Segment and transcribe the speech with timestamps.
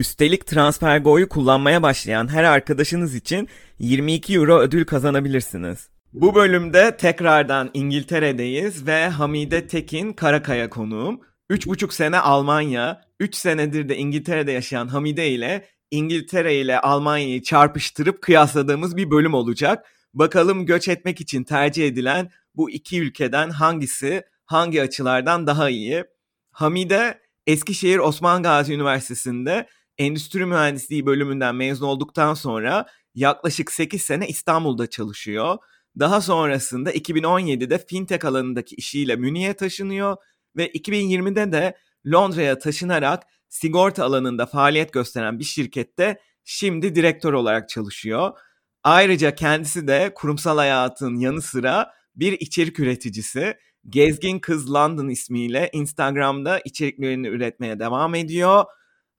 [0.00, 3.48] Üstelik TransferGo'yu kullanmaya başlayan her arkadaşınız için
[3.78, 5.88] 22 euro ödül kazanabilirsiniz.
[6.12, 11.20] Bu bölümde tekrardan İngiltere'deyiz ve Hamide Tekin Karakaya konuğum.
[11.50, 18.96] 3,5 sene Almanya, 3 senedir de İngiltere'de yaşayan Hamide ile İngiltere ile Almanya'yı çarpıştırıp kıyasladığımız
[18.96, 19.86] bir bölüm olacak.
[20.14, 26.04] Bakalım göç etmek için tercih edilen bu iki ülkeden hangisi hangi açılardan daha iyi?
[26.50, 29.66] Hamide Eskişehir Osman Gazi Üniversitesi'nde
[29.98, 35.58] endüstri mühendisliği bölümünden mezun olduktan sonra yaklaşık 8 sene İstanbul'da çalışıyor.
[35.98, 40.16] Daha sonrasında 2017'de fintech alanındaki işiyle Münih'e taşınıyor
[40.56, 48.38] ve 2020'de de Londra'ya taşınarak sigorta alanında faaliyet gösteren bir şirkette şimdi direktör olarak çalışıyor.
[48.84, 53.56] Ayrıca kendisi de kurumsal hayatın yanı sıra bir içerik üreticisi.
[53.88, 58.64] Gezgin Kız London ismiyle Instagram'da içeriklerini üretmeye devam ediyor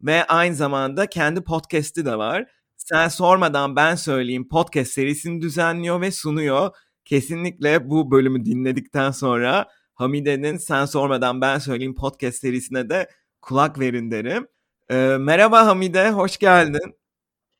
[0.02, 2.46] ve aynı zamanda kendi podcast'i de var.
[2.78, 6.70] Sen sormadan ben söyleyeyim podcast serisini düzenliyor ve sunuyor.
[7.06, 13.10] Kesinlikle bu bölümü dinledikten sonra Hamide'nin Sen Sormadan Ben Söyleyeyim podcast serisine de
[13.42, 14.48] kulak verin derim.
[14.90, 16.96] Ee, merhaba Hamide, hoş geldin.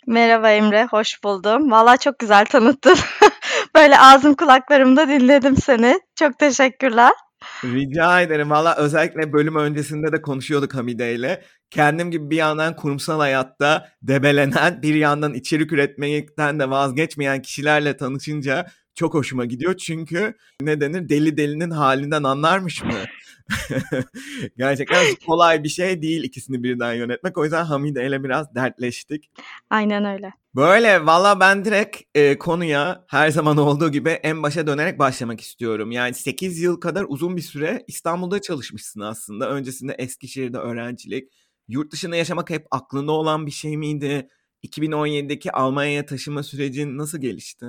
[0.08, 1.72] Merhaba Emre, hoş buldum.
[1.72, 2.98] Valla çok güzel tanıttın.
[3.76, 6.00] Böyle ağzım kulaklarımda dinledim seni.
[6.16, 7.12] Çok teşekkürler.
[7.64, 8.50] Rica ederim.
[8.50, 11.44] Valla özellikle bölüm öncesinde de konuşuyorduk Hamide ile.
[11.70, 18.66] Kendim gibi bir yandan kurumsal hayatta debelenen, bir yandan içerik üretmekten de vazgeçmeyen kişilerle tanışınca
[19.00, 19.78] çok hoşuma gidiyor.
[19.78, 22.94] Çünkü ne denir deli delinin halinden anlarmış mı?
[24.58, 27.38] Gerçekten kolay bir şey değil ikisini birden yönetmek.
[27.38, 29.32] O yüzden Hamide ile biraz dertleştik.
[29.70, 30.34] Aynen öyle.
[30.56, 35.92] Böyle valla ben direkt e, konuya her zaman olduğu gibi en başa dönerek başlamak istiyorum.
[35.92, 39.50] Yani 8 yıl kadar uzun bir süre İstanbul'da çalışmışsın aslında.
[39.50, 41.34] Öncesinde Eskişehir'de öğrencilik.
[41.68, 44.30] Yurt dışında yaşamak hep aklında olan bir şey miydi?
[44.64, 47.66] 2017'deki Almanya'ya taşıma sürecin nasıl gelişti?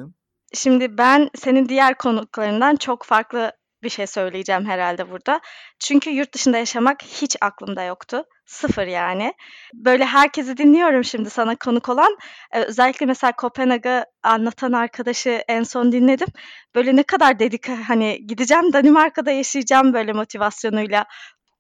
[0.55, 3.53] Şimdi ben senin diğer konuklarından çok farklı
[3.83, 5.41] bir şey söyleyeceğim herhalde burada.
[5.79, 8.25] Çünkü yurt dışında yaşamak hiç aklımda yoktu.
[8.47, 9.35] Sıfır yani.
[9.75, 12.17] Böyle herkesi dinliyorum şimdi sana konuk olan.
[12.53, 16.29] Ee, özellikle mesela Kopenhag'ı anlatan arkadaşı en son dinledim.
[16.75, 21.05] Böyle ne kadar dedik hani gideceğim Danimarka'da yaşayacağım böyle motivasyonuyla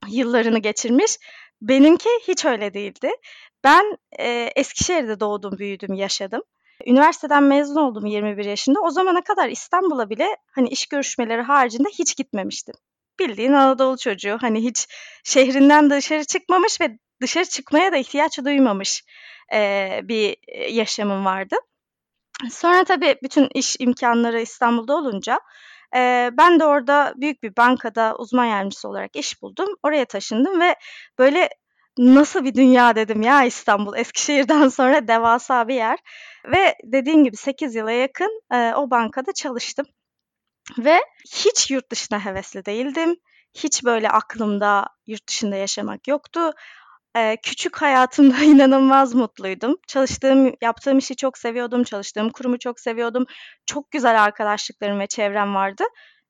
[0.09, 1.17] yıllarını geçirmiş.
[1.62, 3.11] Benimki hiç öyle değildi.
[3.65, 6.43] Ben e, Eskişehir'de doğdum, büyüdüm, yaşadım.
[6.87, 8.81] Üniversiteden mezun oldum 21 yaşında.
[8.81, 12.75] O zamana kadar İstanbul'a bile hani iş görüşmeleri haricinde hiç gitmemiştim.
[13.19, 14.87] Bildiğin Anadolu çocuğu hani hiç
[15.25, 19.05] şehrinden dışarı çıkmamış ve dışarı çıkmaya da ihtiyaç duymamış
[19.53, 20.37] e, bir
[20.69, 21.57] yaşamım vardı.
[22.51, 25.41] Sonra tabii bütün iş imkanları İstanbul'da olunca
[25.97, 29.69] e, ben de orada büyük bir bankada uzman yardımcısı olarak iş buldum.
[29.83, 30.75] Oraya taşındım ve
[31.19, 31.49] böyle
[32.00, 33.97] nasıl bir dünya dedim ya İstanbul.
[33.97, 35.99] Eskişehir'den sonra devasa bir yer.
[36.47, 39.87] Ve dediğin gibi 8 yıla yakın e, o bankada çalıştım.
[40.78, 41.00] Ve
[41.33, 43.16] hiç yurt dışına hevesli değildim.
[43.55, 46.50] Hiç böyle aklımda yurt dışında yaşamak yoktu.
[47.16, 49.77] Ee, küçük hayatımda inanılmaz mutluydum.
[49.88, 51.84] Çalıştığım, yaptığım işi çok seviyordum.
[51.84, 53.27] Çalıştığım kurumu çok seviyordum.
[53.67, 55.84] Çok güzel arkadaşlıklarım ve çevrem vardı.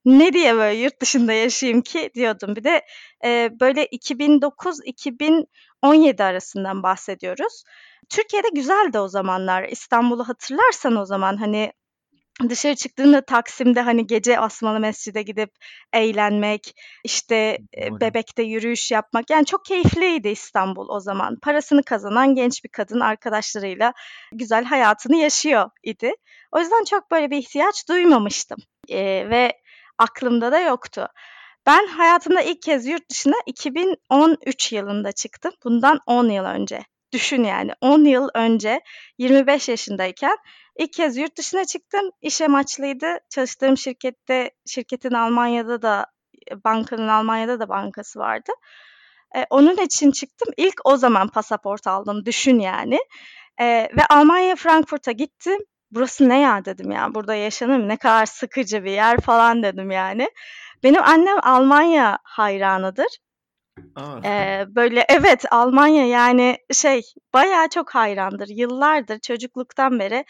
[0.04, 2.56] Ne diye böyle yurt dışında yaşayayım ki diyordum.
[2.56, 2.82] Bir de
[3.24, 7.64] e, böyle 2009-2017 arasından bahsediyoruz.
[8.08, 9.64] Türkiye'de güzeldi o zamanlar.
[9.64, 11.72] İstanbul'u hatırlarsan o zaman hani
[12.48, 15.50] dışarı çıktığında Taksim'de hani gece Asmalı Mescid'e gidip
[15.92, 16.74] eğlenmek,
[17.04, 18.00] işte Doğru.
[18.00, 19.30] Bebek'te yürüyüş yapmak.
[19.30, 21.36] Yani çok keyifliydi İstanbul o zaman.
[21.42, 23.92] Parasını kazanan genç bir kadın arkadaşlarıyla
[24.32, 26.12] güzel hayatını yaşıyor idi.
[26.52, 28.58] O yüzden çok böyle bir ihtiyaç duymamıştım.
[28.88, 29.52] Ee, ve
[30.00, 31.08] aklımda da yoktu.
[31.66, 35.52] Ben hayatımda ilk kez yurt dışına 2013 yılında çıktım.
[35.64, 36.80] Bundan 10 yıl önce.
[37.12, 38.80] Düşün yani 10 yıl önce
[39.18, 40.36] 25 yaşındayken
[40.78, 42.10] ilk kez yurt dışına çıktım.
[42.20, 43.18] İş amaçlıydı.
[43.30, 46.06] Çalıştığım şirkette, şirketin Almanya'da da,
[46.64, 48.52] bankanın Almanya'da da bankası vardı.
[49.36, 50.48] Ee, onun için çıktım.
[50.56, 52.24] İlk o zaman pasaport aldım.
[52.26, 52.98] Düşün yani.
[53.60, 55.58] Ee, ve Almanya Frankfurt'a gittim.
[55.90, 57.14] Burası ne ya dedim ya.
[57.14, 60.30] Burada yaşanır Ne kadar sıkıcı bir yer falan dedim yani.
[60.82, 63.06] Benim annem Almanya hayranıdır.
[64.24, 67.02] Ee, böyle evet Almanya yani şey
[67.34, 68.48] bayağı çok hayrandır.
[68.48, 70.24] Yıllardır çocukluktan beri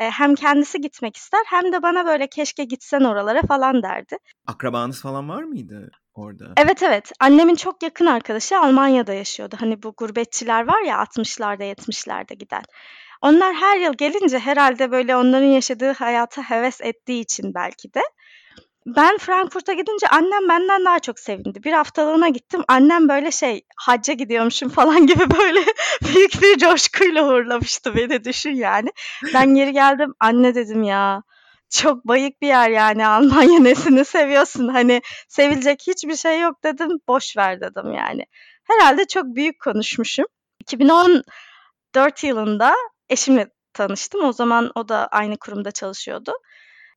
[0.00, 4.16] Eee, hem kendisi gitmek ister hem de bana böyle "Keşke gitsen oralara." falan derdi.
[4.46, 6.44] Akrabanız falan var mıydı orada?
[6.56, 7.12] Evet, evet.
[7.20, 9.56] Annemin çok yakın arkadaşı Almanya'da yaşıyordu.
[9.60, 12.62] Hani bu gurbetçiler var ya 60'larda 70'lerde giden.
[13.22, 18.02] Onlar her yıl gelince herhalde böyle onların yaşadığı hayata heves ettiği için belki de
[18.96, 21.64] ben Frankfurt'a gidince annem benden daha çok sevindi.
[21.64, 22.64] Bir haftalığına gittim.
[22.68, 25.60] Annem böyle şey, hacca gidiyormuşum falan gibi böyle
[26.14, 28.90] büyük bir coşkuyla uğurlamıştı beni düşün yani.
[29.34, 30.14] Ben geri geldim.
[30.20, 31.22] Anne dedim ya
[31.70, 37.36] çok bayık bir yer yani Almanya nesini seviyorsun hani sevilecek hiçbir şey yok dedim boş
[37.36, 38.26] ver dedim yani.
[38.64, 40.26] Herhalde çok büyük konuşmuşum.
[40.60, 41.24] 2014
[42.22, 42.74] yılında
[43.10, 44.24] eşimle tanıştım.
[44.24, 46.32] O zaman o da aynı kurumda çalışıyordu.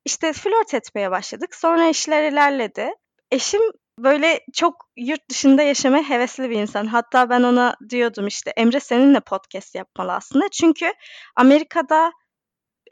[0.06, 1.56] İşte flört etmeye başladık.
[1.56, 2.92] Sonra işler ilerledi.
[3.32, 3.62] Eşim
[3.98, 6.86] böyle çok yurt dışında yaşamaya hevesli bir insan.
[6.86, 10.50] Hatta ben ona diyordum işte Emre seninle podcast yapmalı aslında.
[10.50, 10.94] Çünkü
[11.36, 12.12] Amerika'da,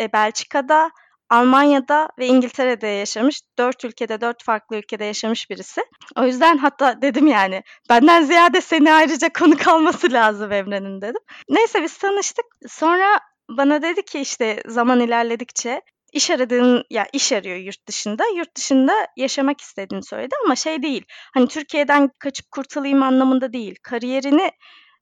[0.02, 0.92] e, Belçika'da,
[1.30, 3.42] Almanya'da ve İngiltere'de yaşamış.
[3.58, 5.82] Dört ülkede, dört farklı ülkede yaşamış birisi.
[6.18, 11.22] O yüzden hatta dedim yani benden ziyade seni ayrıca konuk alması lazım Emre'nin dedim.
[11.50, 12.46] Neyse biz tanıştık.
[12.68, 15.82] Sonra bana dedi ki işte zaman ilerledikçe
[16.14, 18.24] iş aradığın ya iş arıyor yurt dışında.
[18.36, 21.06] Yurt dışında yaşamak istediğini söyledi ama şey değil.
[21.34, 23.76] Hani Türkiye'den kaçıp kurtulayım anlamında değil.
[23.84, 24.52] Kariyerini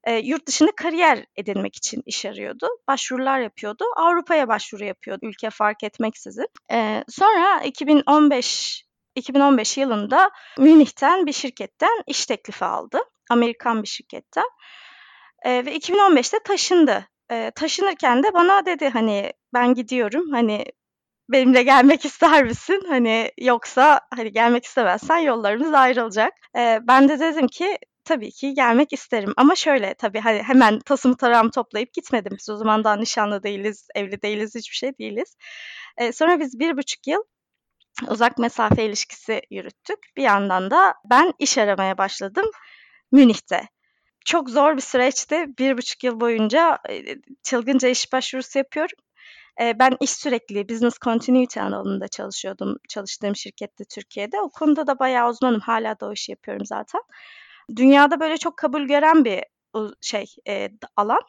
[0.08, 2.68] e, yurt dışında kariyer edinmek için iş arıyordu.
[2.88, 3.86] Başvurular yapıyordu.
[3.96, 5.26] Avrupa'ya başvuru yapıyordu.
[5.26, 6.48] Ülke fark etmeksizin.
[6.72, 8.84] E, sonra 2015
[9.16, 13.00] 2015 yılında Münih'ten bir şirketten iş teklifi aldı.
[13.30, 14.50] Amerikan bir şirketten.
[15.46, 17.08] E, ve 2015'te taşındı.
[17.32, 20.66] E, taşınırken de bana dedi hani ben gidiyorum hani
[21.30, 22.84] benimle gelmek ister misin?
[22.88, 26.34] Hani yoksa hani gelmek istemezsen yollarımız ayrılacak.
[26.58, 27.78] Ee, ben de dedim ki
[28.08, 29.34] tabii ki gelmek isterim.
[29.38, 32.38] Ama şöyle tabii hani hemen tasımı tarağımı toplayıp gitmedim.
[32.40, 35.36] Biz o zaman daha nişanlı değiliz, evli değiliz, hiçbir şey değiliz.
[35.98, 37.24] Ee, sonra biz bir buçuk yıl
[38.10, 40.00] uzak mesafe ilişkisi yürüttük.
[40.18, 42.46] Bir yandan da ben iş aramaya başladım
[43.12, 43.62] Münih'te.
[44.26, 45.46] Çok zor bir süreçti.
[45.60, 46.78] Bir buçuk yıl boyunca
[47.44, 48.98] çılgınca iş başvurusu yapıyorum.
[49.60, 54.42] Ben iş sürekli business continuity alanında çalışıyordum çalıştığım şirkette Türkiye'de.
[54.42, 55.60] O konuda da bayağı uzmanım.
[55.60, 57.02] Hala da o işi yapıyorum zaten.
[57.76, 59.44] Dünyada böyle çok kabul gören bir
[60.02, 61.22] şey e, alan.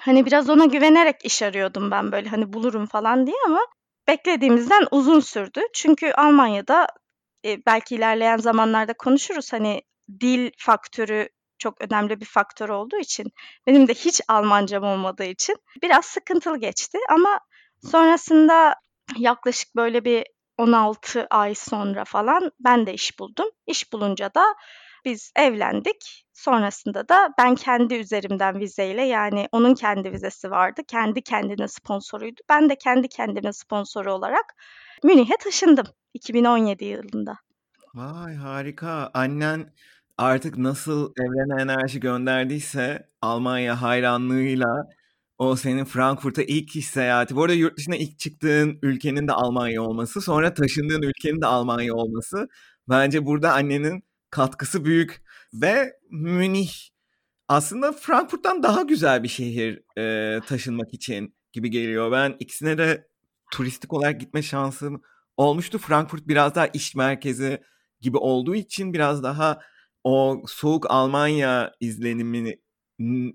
[0.00, 3.60] Hani biraz ona güvenerek iş arıyordum ben böyle hani bulurum falan diye ama
[4.08, 5.60] beklediğimizden uzun sürdü.
[5.74, 6.86] Çünkü Almanya'da
[7.44, 9.82] e, belki ilerleyen zamanlarda konuşuruz hani
[10.20, 13.32] dil faktörü çok önemli bir faktör olduğu için
[13.66, 17.40] benim de hiç Almancam olmadığı için biraz sıkıntılı geçti ama
[17.90, 18.74] sonrasında
[19.16, 20.26] yaklaşık böyle bir
[20.58, 23.46] 16 ay sonra falan ben de iş buldum.
[23.66, 24.54] İş bulunca da
[25.04, 26.26] biz evlendik.
[26.32, 30.80] Sonrasında da ben kendi üzerimden vizeyle yani onun kendi vizesi vardı.
[30.88, 32.40] Kendi kendine sponsoruydu.
[32.48, 34.44] Ben de kendi kendime sponsoru olarak
[35.04, 37.36] Münih'e taşındım 2017 yılında.
[37.94, 39.10] Vay harika.
[39.14, 39.72] Annen
[40.18, 44.88] artık nasıl evrene enerji gönderdiyse Almanya hayranlığıyla
[45.38, 47.36] o senin Frankfurt'a ilk iş seyahati.
[47.36, 51.94] Bu arada yurt dışına ilk çıktığın ülkenin de Almanya olması, sonra taşındığın ülkenin de Almanya
[51.94, 52.48] olması.
[52.88, 55.22] Bence burada annenin katkısı büyük.
[55.54, 56.72] Ve Münih
[57.48, 62.12] aslında Frankfurt'tan daha güzel bir şehir e, taşınmak için gibi geliyor.
[62.12, 63.08] Ben ikisine de
[63.52, 65.02] turistik olarak gitme şansım
[65.36, 65.78] olmuştu.
[65.78, 67.62] Frankfurt biraz daha iş merkezi
[68.00, 69.60] gibi olduğu için biraz daha
[70.04, 72.60] o soğuk Almanya izlenimini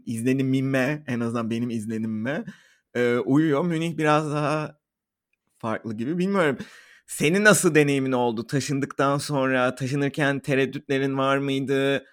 [0.05, 2.45] izlenimime en azından benim izlenimime
[2.93, 3.65] e, uyuyor.
[3.65, 4.77] Münih biraz daha
[5.57, 6.17] farklı gibi.
[6.17, 6.57] Bilmiyorum.
[7.07, 9.75] Senin nasıl deneyimin oldu taşındıktan sonra?
[9.75, 12.05] Taşınırken tereddütlerin var mıydı?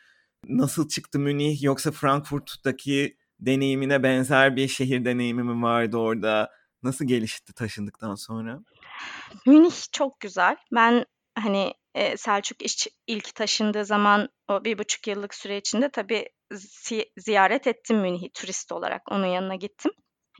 [0.48, 6.50] Nasıl çıktı Münih yoksa Frankfurt'taki deneyimine benzer bir şehir deneyimi mi vardı orada?
[6.82, 8.60] Nasıl gelişti taşındıktan sonra?
[9.46, 10.56] Münih çok güzel.
[10.74, 11.04] Ben
[11.38, 12.58] hani e, Selçuk
[13.06, 18.72] ilk taşındığı zaman o bir buçuk yıllık süre içinde tabii zi- ziyaret ettim Münih'i turist
[18.72, 19.12] olarak.
[19.12, 19.92] Onun yanına gittim.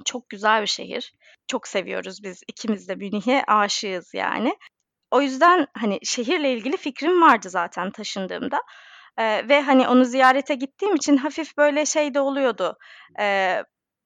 [0.04, 1.12] Çok güzel bir şehir.
[1.47, 2.42] Çok seviyoruz biz.
[2.49, 4.56] ikimiz de Münih'e aşığız yani.
[5.11, 8.61] O yüzden hani şehirle ilgili fikrim vardı zaten taşındığımda.
[9.18, 12.76] Ee, ve hani onu ziyarete gittiğim için hafif böyle şey de oluyordu.
[13.21, 13.62] Ee,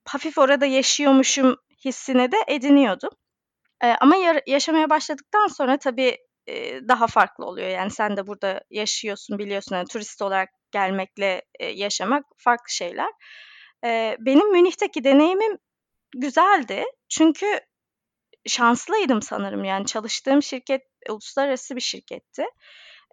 [0.09, 3.11] hafif orada yaşıyormuşum hissine de ediniyordum.
[3.85, 6.19] Ee, ama yaşamaya başladıktan sonra tabii
[6.89, 7.69] daha farklı oluyor.
[7.69, 9.77] Yani sen de burada yaşıyorsun, biliyorsun.
[9.77, 13.11] Yani turist olarak gelmekle yaşamak farklı şeyler.
[14.19, 15.59] benim Münih'teki deneyimim
[16.21, 16.85] güzeldi.
[17.09, 17.61] Çünkü
[18.47, 19.65] şanslıydım sanırım.
[19.65, 22.45] Yani çalıştığım şirket uluslararası bir şirketti.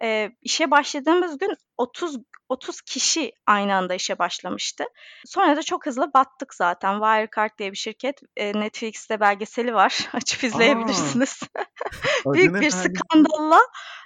[0.02, 2.16] Eee, işe başladığımız gün 30
[2.48, 4.84] 30 kişi aynı anda işe başlamıştı.
[5.26, 6.92] Sonra da çok hızlı battık zaten.
[6.94, 8.20] Wirecard diye bir şirket.
[8.36, 10.08] Eee, Netflix'te belgeseli var.
[10.12, 11.40] Açıp izleyebilirsiniz.
[12.26, 13.60] Adı Büyük bir skandalla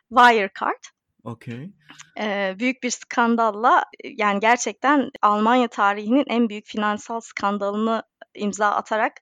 [0.08, 0.84] Wirecard.
[1.28, 1.70] Okay.
[2.18, 8.02] Eee, büyük bir skandalla, yani gerçekten Almanya tarihinin en büyük finansal skandalını
[8.34, 9.12] imza atarak,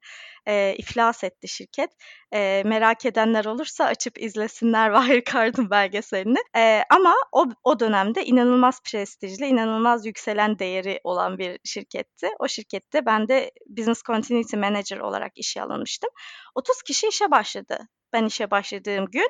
[0.46, 1.90] eee, iflas etti şirket.
[2.32, 6.38] Eee, merak edenler olursa açıp izlesinler Wirecard'ın belgeselini.
[6.56, 12.28] Eee, ama o o dönemde inanılmaz prestijli, inanılmaz yükselen değeri olan bir şirketti.
[12.38, 16.10] O şirkette ben de Business Continuity Manager olarak işe alınmıştım.
[16.54, 19.28] 30 kişi işe başladı ben işe başladığım gün.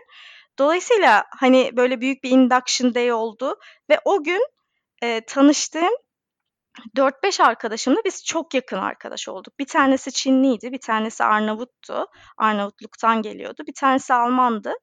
[0.58, 3.56] Dolayısıyla, hani, böyle büyük bir induction day oldu
[3.90, 4.42] ve o gün,
[5.02, 5.92] eee, tanıştığım
[6.96, 9.58] 4-5 arkadaşımla biz çok yakın arkadaş olduk.
[9.60, 12.06] Bir tanesi Çinliydi, bir tanesi Arnavut'tu.
[12.38, 13.64] Arnavutluk'tan geliyordu.
[13.68, 14.74] Bir tanesi Almandı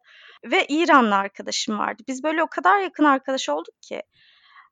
[0.46, 2.04] ve İranlı arkadaşım vardı.
[2.08, 4.02] Biz böyle o kadar yakın arkadaş olduk ki.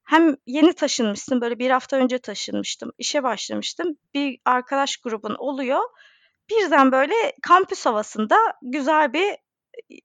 [0.05, 3.87] Hem yeni taşınmışsın, böyle 1 hafta önce taşınmıştım, işe başlamıştım.
[4.13, 5.81] Bir arkadaş grubun oluyor.
[6.51, 9.35] Birden böyle kampüs havasında güzel bir,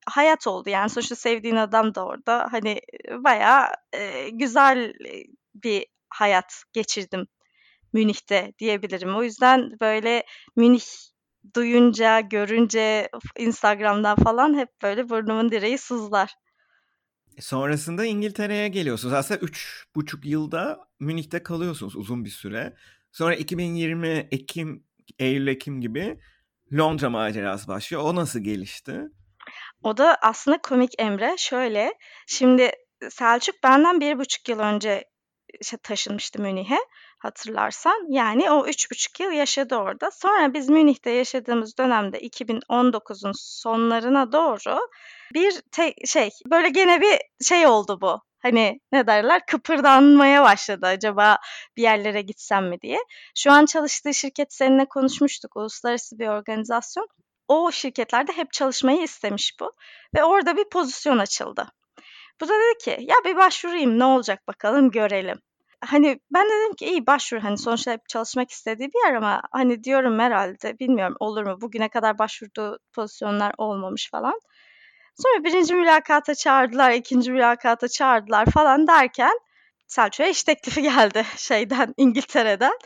[0.07, 0.71] hayat oldu.
[0.71, 2.49] Yani sonuçta sevdiğin adam da orada.
[2.51, 2.81] Hani,
[3.11, 4.93] bayağı, eee, güzel,
[5.55, 7.27] bir hayat geçirdim
[7.93, 9.17] Münih'te diyebilirim.
[9.17, 10.25] O yüzden böyle
[10.57, 10.85] Münih
[11.55, 13.09] duyunca, görünce
[13.39, 16.35] Instagram'dan falan hep böyle burnumun direği sızlar.
[17.37, 19.15] E, sonrasında İngiltere'ye geliyorsunuz.
[19.15, 22.77] Aslında 3,5 yılda Münih'te kalıyorsunuz uzun bir süre.
[23.13, 24.85] Sonra 2020 ekim,
[25.19, 26.19] eylül-ekim gibi
[26.73, 28.03] Londra macerası başlıyor.
[28.03, 29.01] O nasıl gelişti?
[29.87, 31.35] O da aslında komik Emre.
[31.39, 31.95] Şöyle,
[32.27, 32.71] şimdi
[33.11, 35.05] Selçuk benden 1,5 yıl önce
[35.61, 36.79] işte taşınmıştı Münih'e
[37.19, 38.07] hatırlarsan.
[38.09, 40.11] Yani o 3,5 yıl yaşadı orada.
[40.11, 44.89] Sonra biz Münih'te yaşadığımız dönemde 2019'un sonlarına doğru
[45.35, 48.21] bir te şey, böyle gene bir şey oldu bu.
[48.43, 49.47] Hani ne derler?
[49.47, 51.39] Kıpırdanmaya başladı acaba
[51.77, 52.99] bir yerlere gitsem mi diye.
[53.35, 55.57] Şu an çalıştığı şirket seninle konuşmuştuk.
[55.57, 57.09] Uluslararası bir organizasyon.
[57.49, 59.73] O şirketlerde hep çalışmayı istemiş bu
[60.15, 61.69] ve orada bir pozisyon açıldı.
[62.41, 65.39] Bu da dedi ki ya bir başvurayım ne olacak bakalım görelim.
[65.85, 69.43] Hani ben de dedim ki iyi başvur hani sonuçta hep çalışmak istediği bir yer ama
[69.53, 74.41] hani diyorum herhalde bilmiyorum olur mu bugüne kadar başvurduğu pozisyonlar olmamış falan.
[75.17, 79.39] Sonra birinci mülakata çağırdılar, ikinci mülakata çağırdılar falan derken
[79.87, 82.79] Selçuk'a iş teklifi geldi şeyden İngiltere'den.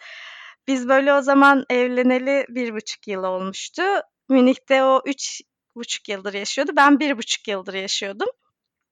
[0.69, 3.83] Biz böyle o zaman evleneli 1,5 yıl olmuştu.
[4.31, 6.73] Münih'te o 3,5 yıldır yaşıyordu.
[6.77, 8.29] Ben 1,5 yıldır yaşıyordum.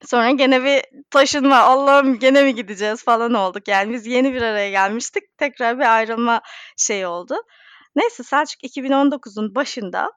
[0.06, 3.68] Sonra gene bir taşınma, Allah'ım gene mi gideceğiz falan olduk.
[3.68, 5.38] Yani biz yeni bir araya gelmiştik.
[5.38, 6.40] Tekrar bir ayrılma
[6.76, 7.36] şeyi oldu.
[7.96, 10.12] Neyse Selçuk 2019'un başında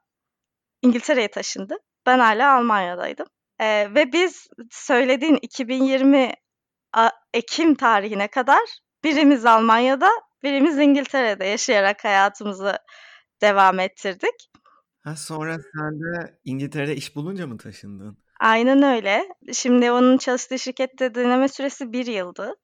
[0.82, 1.76] İngiltere'ye taşındı.
[2.06, 3.26] Ben hala Almanya'daydım.
[3.60, 6.32] Eee, ve biz söylediğin 2020
[6.92, 8.62] a ekim tarihine kadar
[9.04, 10.10] birimiz Almanya'da,
[10.42, 12.78] birimiz İngiltere'de yaşayarak hayatımızı
[13.42, 14.51] devam ettirdik.
[15.02, 18.18] Ha, sonra sen de İngiltere'de iş bulunca mı taşındın?
[18.40, 19.28] Aynen öyle.
[19.52, 22.54] Şimdi onun çalıştığı şirkette deneme süresi 1 yıldı.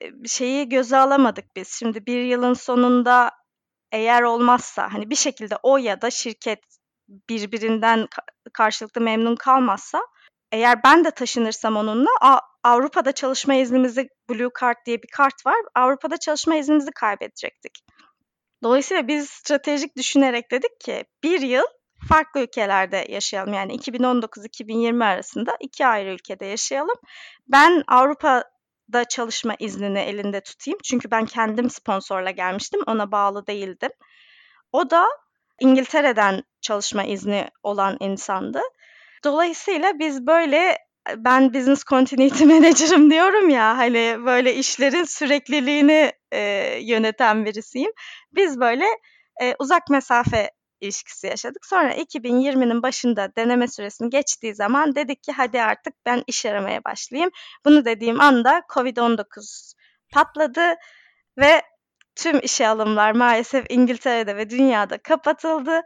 [0.00, 1.68] Eee, şeyi göze alamadık biz.
[1.68, 3.30] Şimdi 1 yılın sonunda
[3.92, 6.60] eğer olmazsa, hani bir şekilde o ya da şirket
[7.08, 10.00] birbirinden ka karşılıklı memnun kalmazsa,
[10.52, 12.10] eğer ben de taşınırsam onunla
[12.64, 15.56] Avrupa'da çalışma iznimizi Blue Card diye bir kart var.
[15.74, 17.78] Avrupa'da çalışma iznimizi kaybedecektik.
[18.62, 21.64] Dolayısıyla biz stratejik düşünerek dedik ki 1 yıl
[22.08, 23.52] farklı ülkelerde yaşayalım.
[23.54, 26.96] Yani 2019-2020 arasında 2 ayrı ülkede yaşayalım.
[27.48, 30.78] Ben Avrupa'da çalışma iznini elinde tutayım.
[30.84, 32.80] Çünkü ben kendim sponsorla gelmiştim.
[32.86, 33.90] Ona bağlı değildim.
[34.72, 35.06] O da
[35.60, 38.60] İngiltere'den çalışma izni olan insandı.
[39.24, 40.78] Dolayısıyla biz böyle
[41.16, 47.90] ben Business Continuity Manager'ım diyorum ya, hani böyle işlerin sürekliliğini, eee, yöneten birisiyim.
[48.32, 48.84] Biz böyle,
[49.40, 51.66] eee, uzak mesafe ilişkisi yaşadık.
[51.66, 57.30] Sonra 2020'nin başında deneme süresini geçtiği zaman dedik ki hadi artık ben iş aramaya başlayayım.
[57.64, 59.72] Bunu dediğim anda COVID-19
[60.12, 60.74] patladı
[61.38, 61.62] ve
[62.16, 65.80] tüm işe alımlar maalesef İngiltere'de ve dünyada kapatıldı.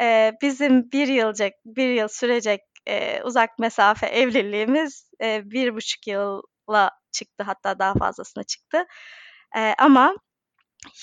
[0.00, 7.44] Eee, bizim 1 yılcak 1 yıl sürecek, eee, uzak mesafe evliliğimiz, eee, 1,5 yıla çıktı
[7.44, 8.84] hatta daha fazlasına çıktı.
[9.56, 10.14] Eee, ama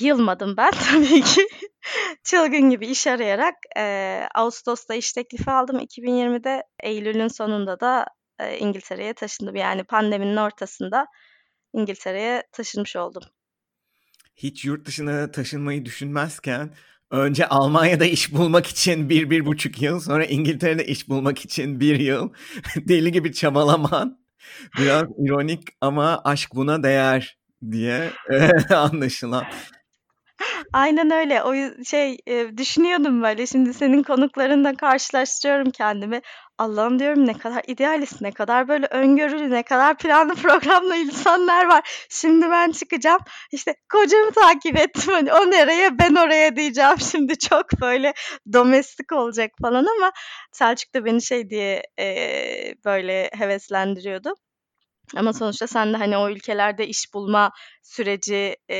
[0.01, 1.47] yılmadım ben tabii ki.
[2.23, 6.63] Çılgın gibi iş arayarak, eee, ağustos'ta iş teklifi aldım 2020'de.
[6.83, 8.05] Eylül'ün sonunda da,
[8.39, 9.55] eee, İngiltere'ye taşındım.
[9.55, 11.05] Yani pandeminin ortasında
[11.73, 13.23] İngiltere'ye taşınmış oldum.
[14.35, 16.73] Hiç yurt dışına taşınmayı düşünmezken
[17.11, 22.29] önce Almanya'da iş bulmak için 1-1,5 yıl, sonra İngiltere'de iş bulmak için 1 yıl
[22.75, 24.19] deli gibi çabalaman
[24.79, 27.37] Biraz ironik ama aşk buna değer
[27.71, 28.11] diye
[28.69, 29.45] anlaşılan.
[30.73, 31.43] Aynen öyle.
[31.43, 31.53] O
[31.85, 33.47] şey e, düşünüyordum böyle.
[33.47, 36.21] Şimdi senin konuklarınla karşılaştırıyorum kendimi.
[36.57, 42.05] Allah'ım diyorum ne kadar idealist, ne kadar böyle öngörülü, ne kadar planlı programlı insanlar var.
[42.09, 43.19] Şimdi ben çıkacağım
[43.51, 48.13] işte kocamı takip ettim hani o nereye ben oraya diyeceğim şimdi çok böyle
[48.53, 50.11] domestik olacak falan ama
[50.51, 52.05] Selçuk da beni şey diye e,
[52.85, 54.33] böyle heveslendiriyordu.
[55.15, 57.51] Ama sonuçta sen de hani o ülkelerde iş bulma
[57.83, 58.77] süreci e,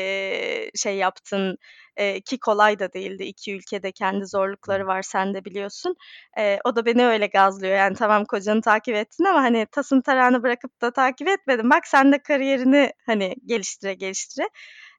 [0.76, 1.58] şey yaptın
[1.98, 3.24] e, ki kolay da değildi.
[3.24, 5.96] İki ülkede kendi zorlukları var sen de biliyorsun.
[6.38, 7.78] E, o da beni öyle gazlıyor.
[7.78, 11.70] Yani tamam kocanı takip ettin ama hani tasın tarağını bırakıp da takip etmedin.
[11.70, 14.50] Bak sen de kariyerini hani geliştire geliştire.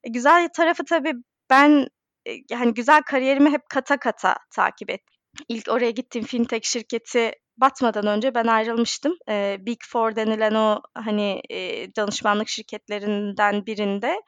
[0.04, 1.12] E, güzel tarafı tabii
[1.50, 1.86] ben
[2.26, 5.16] e, hani güzel kariyerimi hep kata kata takip ettim.
[5.48, 9.16] İlk oraya gittiğim fintech şirketi batmadan önce ben ayrılmıştım.
[9.28, 14.22] Eee, Big Four denilen o hani eee, danışmanlık şirketlerinden birinde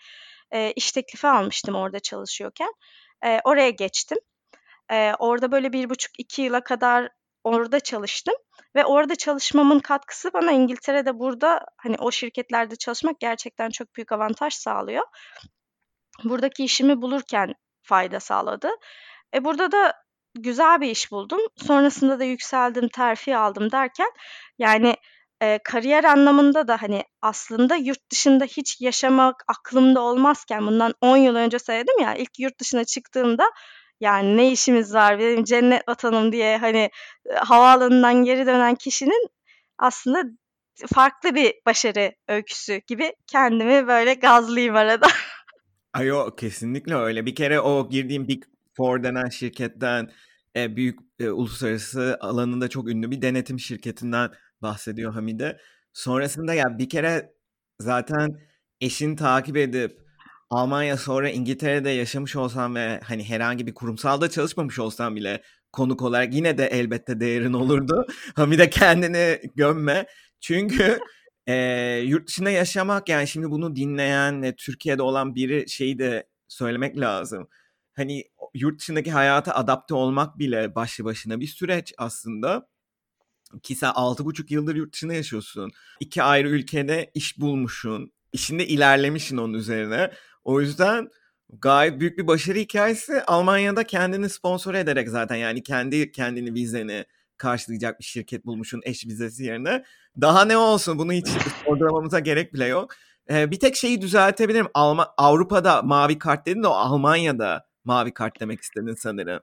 [0.54, 2.72] eee, iş teklifi almıştım orada çalışıyorken.
[3.24, 4.18] Eee, oraya geçtim.
[4.90, 7.08] Eee, orada böyle bir buçuk iki yıla kadar
[7.44, 8.34] orada çalıştım
[8.76, 14.54] ve orada çalışmamın katkısı bana İngiltere'de burada hani o şirketlerde çalışmak gerçekten çok büyük avantaj
[14.54, 15.04] sağlıyor.
[16.24, 18.70] Buradaki işimi bulurken fayda sağladı.
[19.34, 19.94] E burada da
[20.34, 21.40] güzel bir iş buldum.
[21.56, 24.10] Sonrasında da yükseldim, terfi aldım derken
[24.58, 24.96] yani
[25.42, 31.36] e, kariyer anlamında da hani aslında yurt dışında hiç yaşamak aklımda olmazken bundan 10 yıl
[31.36, 33.50] önce söyledim ya ilk yurt dışına çıktığımda
[34.00, 36.90] yani ne işimiz var benim cennet vatanım diye hani
[37.30, 39.28] e, havaalanından geri dönen kişinin
[39.78, 40.22] aslında
[40.94, 45.06] farklı bir başarı öyküsü gibi kendimi böyle gazlayayım arada.
[45.92, 47.26] Ay o kesinlikle öyle.
[47.26, 48.42] Bir kere o girdiğim Big
[48.76, 50.11] Four denen şirketten
[50.57, 54.31] e, büyük e, uluslararası alanında çok ünlü bir denetim şirketinden
[54.62, 55.61] bahsediyor Hamide.
[55.93, 57.33] Sonrasında ya bir kere
[57.81, 58.41] zaten
[58.81, 60.02] eşini takip edip
[60.52, 66.35] Almanya sonra İngiltere'de yaşamış olsam ve hani herhangi bir kurumsalda çalışmamış olsam bile konuk olarak
[66.35, 68.07] yine de elbette değerin olurdu.
[68.37, 70.07] Hamide kendini gömme.
[70.41, 70.99] Çünkü
[71.47, 71.55] e,
[72.07, 77.49] yurt dışında yaşamak yani şimdi bunu dinleyen Türkiye'de olan biri şeyi de söylemek lazım.
[77.97, 78.25] Hani
[78.55, 82.69] yurt dışındaki hayata adapte olmak bile başlı başına bir süreç aslında.
[83.63, 85.71] Ki sen 6,5 yıldır yurt dışında yaşıyorsun.
[86.00, 88.13] İki ayrı ülkede iş bulmuşsun.
[88.33, 90.11] İşinde ilerlemişsin onun üzerine.
[90.45, 91.09] O yüzden
[91.52, 93.23] gayet büyük bir başarı hikayesi.
[93.23, 97.05] Almanya'da kendini sponsor ederek zaten yani kendi kendini vizeni
[97.37, 99.85] karşılayacak bir şirket bulmuşsun eş vizesi yerine.
[100.21, 101.28] Daha ne olsun bunu hiç
[101.65, 102.95] sorgulamamıza gerek bile yok.
[103.31, 104.67] Ee, bir tek şeyi düzeltebilirim.
[104.75, 109.40] Alma, Avrupa'da mavi kart dedin de o Almanya'da mavi kart demek istedin sanırım.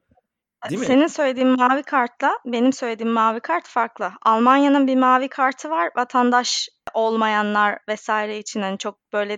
[0.70, 0.86] Değil mi?
[0.86, 4.12] Senin söylediğin mavi kartla benim söylediğim mavi kart farklı.
[4.22, 5.92] Almanya'nın bir mavi kartı var.
[5.96, 9.38] Vatandaş olmayanlar vesaire için hani çok böyle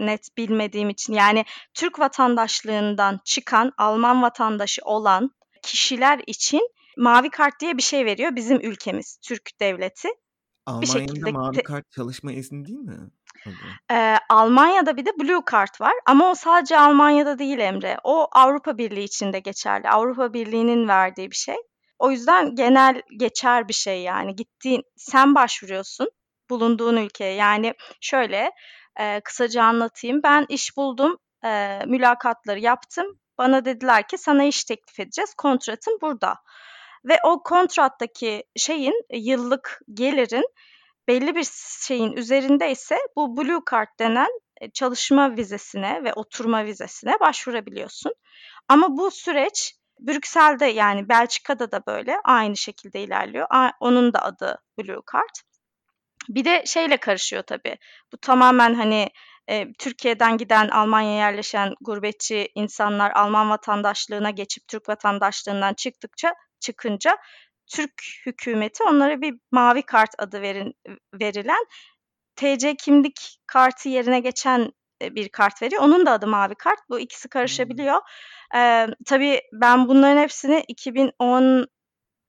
[0.00, 5.30] net bilmediğim için yani Türk vatandaşlığından çıkan Alman vatandaşı olan
[5.62, 10.08] kişiler için mavi kart diye bir şey veriyor bizim ülkemiz Türk devleti.
[10.66, 13.10] Almanya'da bir şekilde mavi kart çalışma izni değil mi?
[13.90, 17.96] Ee, Almanya'da bir de Blue Card var ama o sadece Almanya'da değil Emre.
[18.04, 19.88] O Avrupa Birliği içinde geçerli.
[19.88, 21.56] Avrupa Birliği'nin verdiği bir şey.
[21.98, 24.36] O yüzden genel geçer bir şey yani.
[24.36, 26.10] Gittiğin, sen başvuruyorsun
[26.50, 27.34] bulunduğun ülkeye.
[27.34, 28.50] Yani şöyle
[29.00, 30.22] e, kısaca anlatayım.
[30.22, 33.06] Ben iş buldum, e, mülakatları yaptım.
[33.38, 35.34] Bana dediler ki sana iş teklif edeceğiz.
[35.34, 36.36] Kontratın burada.
[37.04, 40.46] Ve o kontrattaki şeyin yıllık gelirin
[41.08, 41.46] belli bir
[41.86, 48.12] şeyin üzerinde ise bu Blue Card denen e, çalışma vizesine ve oturma vizesine başvurabiliyorsun.
[48.68, 53.46] Ama bu süreç Brüksel'de yani Belçika'da da böyle aynı şekilde ilerliyor.
[53.80, 55.46] Onun da adı Blue Card.
[56.28, 57.76] Bir de şeyle karışıyor tabii.
[58.12, 59.08] Bu tamamen hani
[59.48, 67.16] e, Türkiye'den giden Almanya'ya yerleşen gurbetçi insanlar Alman vatandaşlığına geçip Türk vatandaşlığından çıktıkça çıkınca
[67.66, 70.74] Türk hükümeti onlara bir mavi kart adı verin,
[71.20, 71.66] verilen
[72.36, 75.82] TC kimlik kartı yerine geçen e, bir kart veriyor.
[75.82, 76.78] Onun da adı mavi kart.
[76.90, 78.00] Bu ikisi karışabiliyor.
[78.56, 81.66] Ee, tabii ben bunların hepsini 2010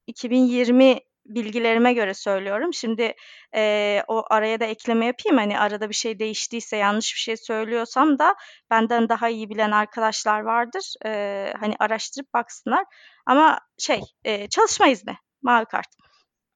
[0.08, 2.74] 2020 bilgilerime göre söylüyorum.
[2.74, 3.14] Şimdi
[3.56, 5.38] e, o araya da ekleme yapayım.
[5.38, 8.36] Hani arada bir şey değiştiyse yanlış bir şey söylüyorsam da
[8.72, 10.94] benden daha iyi bilen arkadaşlar vardır.
[11.06, 12.86] E, hani araştırıp baksınlar.
[13.26, 15.88] Ama şey e, çalışma izni mavi kart,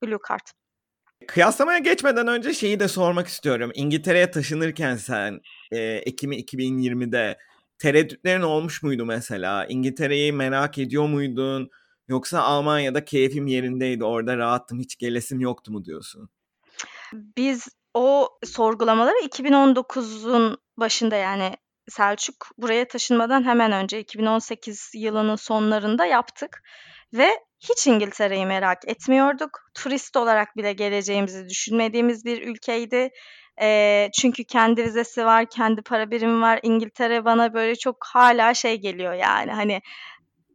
[0.04, 0.52] blue kart.
[1.28, 3.72] Kıyaslamaya geçmeden önce şeyi de sormak istiyorum.
[3.74, 5.42] İngiltere'ye taşınırken sen
[5.72, 7.38] e, Ekim 2020'de
[7.78, 9.66] tereddütlerin olmuş muydu mesela?
[9.66, 11.70] İngiltere'yi merak ediyor muydun?
[12.08, 16.30] Yoksa Almanya'da keyfim yerindeydi, orada rahattım, hiç gelesim yoktu mu diyorsun?
[17.14, 21.58] Biz o sorgulamaları 2019'un başında yani
[21.92, 26.64] Selçuk buraya taşınmadan hemen önce 2018 yılının sonlarında yaptık
[27.14, 29.60] ve hiç İngiltere'yi merak etmiyorduk.
[29.74, 33.10] Turist olarak bile geleceğimizi düşünmediğimiz bir ülkeydi.
[33.62, 36.60] E, çünkü kendi vizesi var, kendi para birimi var.
[36.64, 39.82] İngiltere bana böyle çok hala şey geliyor yani hani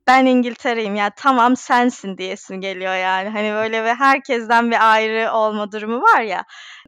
[0.06, 3.28] ben İngiltere'yim ya tamam sensin diyesin geliyor yani.
[3.28, 6.44] Hani böyle ve herkesten bir ayrı olma durumu var ya.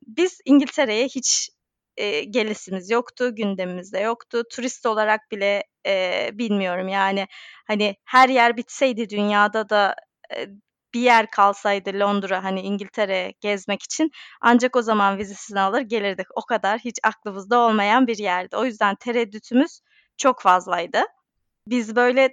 [0.06, 1.50] Biz İngiltere'ye hiç
[1.98, 4.42] e, gelesimiz yoktu, gündemimizde yoktu.
[4.52, 7.26] Turist olarak bile e, bilmiyorum yani
[7.66, 9.94] hani her yer bitseydi dünyada da
[10.36, 10.46] e,
[10.94, 16.26] bir yer kalsaydı Londra hani İngiltere gezmek için ancak o zaman vizesini alır gelirdik.
[16.34, 18.56] O kadar hiç aklımızda olmayan bir yerdi.
[18.56, 19.80] O yüzden tereddütümüz
[20.16, 21.02] çok fazlaydı.
[21.66, 22.30] Biz böyle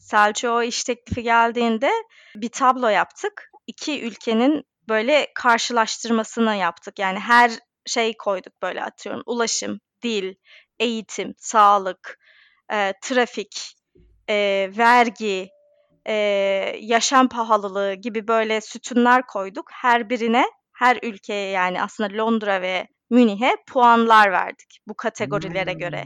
[0.00, 1.90] Selçuk'a iş teklifi geldiğinde
[2.36, 3.50] bir tablo yaptık.
[3.66, 6.98] İki ülkenin böyle karşılaştırmasını yaptık.
[6.98, 7.50] Yani her
[7.86, 9.22] şey koyduk böyle atıyorum.
[9.26, 10.34] Ulaşım, dil,
[10.78, 12.18] eğitim, sağlık,
[12.72, 13.74] e, trafik,
[14.30, 15.48] e, vergi,
[16.06, 16.14] e,
[16.80, 19.70] yaşam pahalılığı gibi böyle sütunlar koyduk.
[19.72, 26.04] Her birine, her ülkeye yani aslında Londra ve Münih'e puanlar verdik bu kategorilere göre.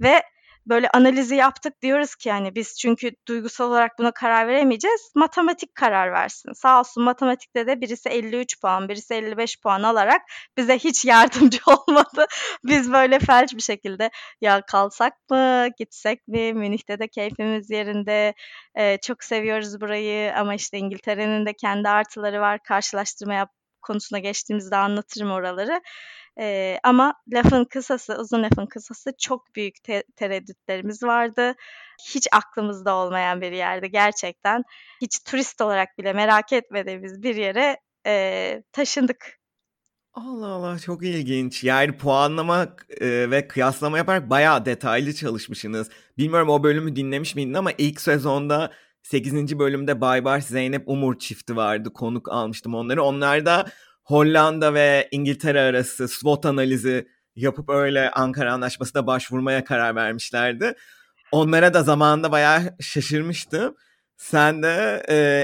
[0.00, 0.22] Ve
[0.66, 5.12] böyle analizi yaptık diyoruz ki yani biz çünkü duygusal olarak buna karar veremeyeceğiz.
[5.14, 6.52] Matematik karar versin.
[6.52, 10.22] Sağ olsun matematikte de birisi 53 puan, birisi 55 puan alarak
[10.56, 12.26] bize hiç yardımcı olmadı.
[12.64, 16.52] Biz böyle felç bir şekilde ya kalsak mı, gitsek mi?
[16.54, 18.34] Münih'te de keyfimiz yerinde.
[18.78, 22.58] Ee, çok seviyoruz burayı ama işte İngiltere'nin de kendi artıları var.
[22.62, 23.50] Karşılaştırma yap
[23.82, 25.80] konusuna geçtiğimizde anlatırım oraları.
[26.40, 31.54] E, ama lafın kısası, uzun lafın kısası çok büyük te- tereddütlerimiz vardı.
[32.14, 34.62] Hiç aklımızda olmayan bir yerde gerçekten.
[35.00, 39.42] Hiç turist olarak bile merak etmediğimiz bir yere e, taşındık.
[40.14, 41.64] Allah Allah çok ilginç.
[41.64, 45.90] Yani puanlama e, ve kıyaslama yaparak bayağı detaylı çalışmışsınız.
[46.18, 49.58] Bilmiyorum o bölümü dinlemiş miydin ama ilk sezonda 8.
[49.58, 51.92] bölümde Baybars Zeynep Umur çifti vardı.
[51.92, 53.02] Konuk almıştım onları.
[53.02, 53.66] Onlar da
[54.04, 60.74] Hollanda ve İngiltere arası SWOT analizi yapıp öyle Ankara Anlaşması'na başvurmaya karar vermişlerdi.
[61.32, 63.76] Onlara da zamanında bayağı şaşırmıştım.
[64.16, 65.02] Sen de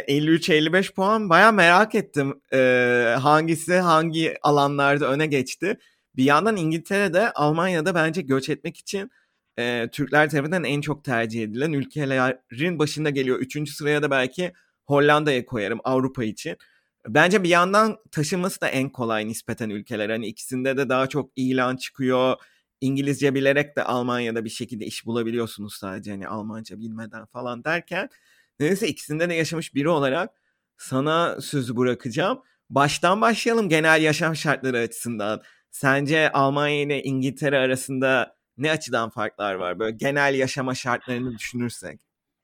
[0.08, 2.40] e, 53-55 puan bayağı merak ettim.
[2.52, 5.78] E, hangisi hangi alanlarda öne geçti.
[6.16, 9.10] Bir yandan İngiltere'de Almanya'da bence göç etmek için
[9.58, 13.38] e, Türkler tarafından en çok tercih edilen ülkelerin başında geliyor.
[13.38, 14.52] Üçüncü sıraya da belki
[14.86, 16.56] Hollanda'ya koyarım Avrupa için.
[17.08, 20.10] Bence bir yandan taşınması da en kolay nispeten ülkeler.
[20.10, 22.36] Hani ikisinde de daha çok ilan çıkıyor.
[22.80, 28.08] İngilizce bilerek de Almanya'da bir şekilde iş bulabiliyorsunuz sadece hani Almanca bilmeden falan derken.
[28.60, 30.30] Neyse ikisinde de yaşamış biri olarak
[30.76, 32.42] sana sözü bırakacağım.
[32.70, 35.42] Baştan başlayalım genel yaşam şartları açısından.
[35.70, 39.78] Sence Almanya ile İngiltere arasında ne açıdan farklar var?
[39.78, 42.00] Böyle genel yaşama şartlarını düşünürsek.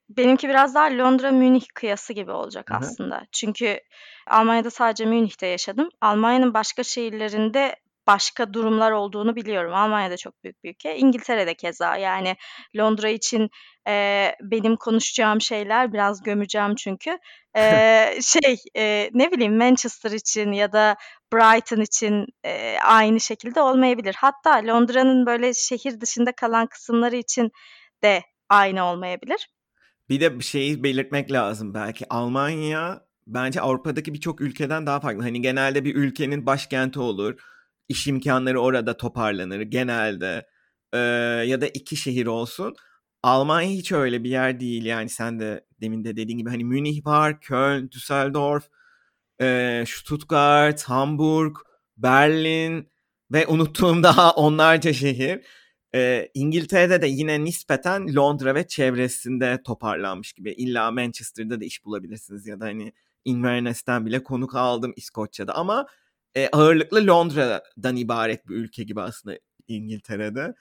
[0.08, 2.78] Benimki biraz daha Londra-Münih kıyası gibi olacak Hı-hı.
[2.78, 3.22] aslında.
[3.32, 3.80] Çünkü
[4.26, 5.88] Almanya'da sadece Münih'te yaşadım.
[6.00, 9.74] Almanya'nın başka şehirlerinde başka durumlar olduğunu biliyorum.
[9.74, 10.96] Almanya'da çok büyük bir ülke.
[10.96, 12.36] İngiltere'de keza yani
[12.76, 13.50] Londra için
[13.88, 17.18] e, benim konuşacağım şeyler biraz gömeceğim çünkü.
[17.56, 20.96] E, şey e, ne bileyim Manchester için ya da
[21.32, 24.16] Brighton için e, aynı şekilde olmayabilir.
[24.18, 27.50] Hatta Londra'nın böyle şehir dışında kalan kısımları için
[28.02, 29.48] de aynı olmayabilir.
[30.08, 32.04] Bir de bir şeyi belirtmek lazım belki.
[32.10, 35.22] Almanya bence Avrupa'daki birçok ülkeden daha farklı.
[35.22, 37.40] Hani genelde bir ülkenin başkenti olur.
[37.88, 40.46] İş imkanları orada toparlanır genelde.
[40.92, 40.98] Ee,
[41.46, 42.74] ya da iki şehir olsun.
[43.22, 44.84] Almanya hiç öyle bir yer değil.
[44.84, 48.64] Yani sen de demin de dediğin gibi hani Münih var, Köln, Düsseldorf,
[49.40, 51.56] e, Stuttgart, Hamburg,
[51.96, 52.90] Berlin
[53.32, 55.40] ve unuttuğum daha onlarca şehir.
[55.94, 60.52] E, İngiltere'de de yine nispeten Londra ve çevresinde toparlanmış gibi.
[60.52, 62.92] İlla Manchester'da da iş bulabilirsiniz ya da hani
[63.24, 65.86] Inverness'ten bile konuk aldım İskoçya'da ama
[66.34, 70.54] e, ağırlıklı Londra'dan ibaret bir ülke gibi aslında İngiltere'de.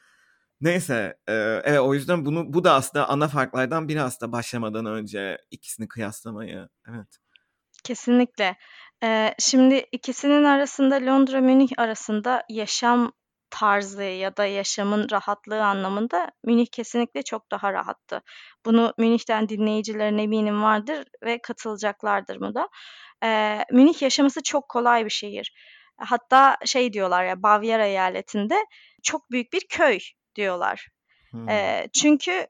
[0.62, 1.34] Neyse, e,
[1.64, 6.70] evet o yüzden bunu bu da aslında ana farklardan biri aslında başlamadan önce ikisini kıyaslamayı.
[6.90, 7.20] Evet.
[7.84, 8.58] Kesinlikle.
[9.04, 13.12] Ee, şimdi ikisinin arasında Londra Münih arasında yaşam
[13.54, 18.22] tarzı ya da yaşamın rahatlığı anlamında Münih kesinlikle çok daha rahattı.
[18.66, 22.70] Bunu Münih'ten dinleyicilerin eminim vardır ve katılacaklardır mı da.
[23.24, 25.54] Ee, Münih yaşaması çok kolay bir şehir.
[25.98, 28.66] Hatta şey diyorlar ya Bavyera eyaletinde
[29.04, 30.00] çok büyük bir köy
[30.36, 30.88] diyorlar.
[31.32, 31.50] Hmm.
[31.50, 32.48] E, çünkü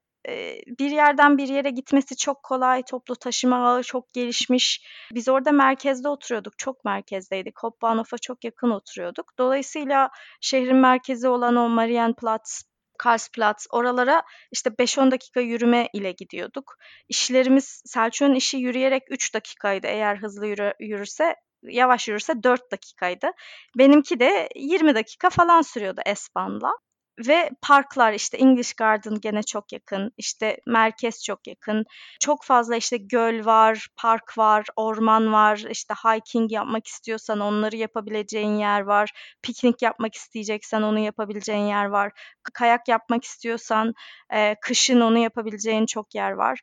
[0.79, 2.83] bir yerden bir yere gitmesi çok kolay.
[2.83, 4.85] Toplu taşıma ağı çok gelişmiş.
[5.13, 6.57] Biz orada merkezde oturuyorduk.
[6.57, 7.59] Çok merkezdeydik.
[7.63, 9.37] Hauptbahnhof'a çok yakın oturuyorduk.
[9.39, 10.09] Dolayısıyla
[10.41, 12.63] şehrin merkezi olan o Marienplatz,
[12.97, 16.77] Karlsplatz oralara işte 5-10 dakika yürüme ile gidiyorduk.
[17.09, 23.31] İşlerimiz Selçuk'un işi yürüyerek 3 dakikaydı eğer hızlı yürü, yürürse yavaş yürürse 4 dakikaydı.
[23.77, 26.71] Benimki de 20 dakika falan sürüyordu S-Bahn'la.
[27.19, 31.85] Ve parklar işte English Garden gene çok yakın, işte merkez çok yakın.
[32.19, 35.65] Çok fazla işte göl var, park var, orman var.
[35.69, 39.11] işte hiking yapmak istiyorsan onları yapabileceğin yer var.
[39.41, 42.11] Piknik yapmak isteyeceksen onu yapabileceğin yer var.
[42.53, 43.93] Kayak yapmak istiyorsan
[44.33, 46.59] e, kışın onu yapabileceğin çok yer var.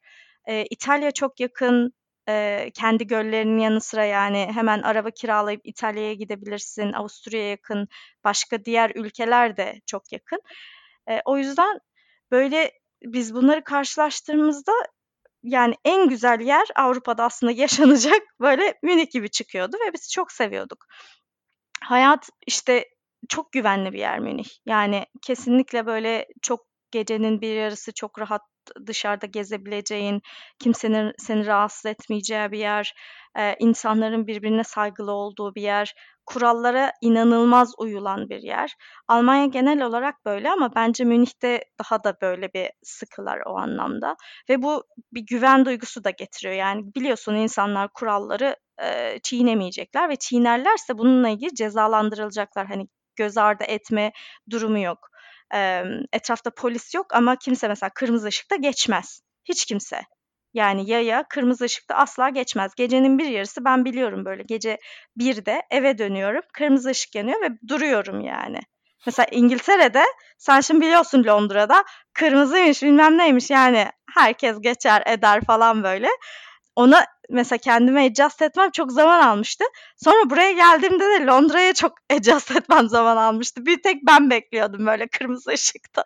[0.48, 1.92] E, İtalya çok yakın,
[2.30, 6.92] e, kendi göllerinin yanı sıra yani hemen araba kiralayıp İtalya'ya gidebilirsin.
[6.92, 7.88] Avusturya'ya yakın,
[8.24, 10.40] başka diğer ülkeler de çok yakın.
[11.10, 11.78] E, o yüzden
[12.30, 14.72] böyle biz bunları karşılaştırdığımızda
[15.42, 20.86] yani en güzel yer Avrupa'da aslında yaşanacak böyle Münih gibi çıkıyordu ve biz çok seviyorduk.
[21.84, 22.88] Hayat işte
[23.28, 24.48] çok güvenli bir yer Münih.
[24.66, 28.42] Yani kesinlikle böyle çok gecenin bir yarısı çok rahat
[28.86, 30.22] dışarıda gezebileceğin,
[30.58, 32.94] kimsenin seni rahatsız etmeyeceği bir yer,
[33.38, 35.94] e, insanların birbirine saygılı olduğu bir yer,
[36.26, 38.74] kurallara inanılmaz uyulan bir yer.
[39.08, 44.16] Almanya genel olarak böyle ama bence Münih'te daha da böyle bir sıkılar o anlamda
[44.48, 46.54] ve bu bir güven duygusu da getiriyor.
[46.54, 52.66] Yani biliyorsun insanlar kuralları e, çiğnemeyecekler ve çiğnerlerse bununla ilgili cezalandırılacaklar.
[52.66, 54.12] Hani göz ardı etme
[54.50, 55.10] durumu yok
[56.12, 59.20] etrafta polis yok ama kimse mesela kırmızı ışıkta geçmez.
[59.44, 60.00] Hiç kimse.
[60.54, 62.74] Yani yaya kırmızı ışıkta asla geçmez.
[62.76, 64.78] Gecenin bir yarısı ben biliyorum böyle gece
[65.16, 66.42] birde eve dönüyorum.
[66.52, 68.60] Kırmızı ışık yanıyor ve duruyorum yani.
[69.06, 70.04] Mesela İngiltere'de
[70.38, 76.08] sen şimdi biliyorsun Londra'da kırmızıymış bilmem neymiş yani herkes geçer eder falan böyle
[76.76, 79.64] ona mesela kendime adjust etmem çok zaman almıştı.
[79.96, 83.66] Sonra buraya geldiğimde de Londra'ya çok adjust etmem zaman almıştı.
[83.66, 86.04] Bir tek ben bekliyordum böyle kırmızı ışıkta.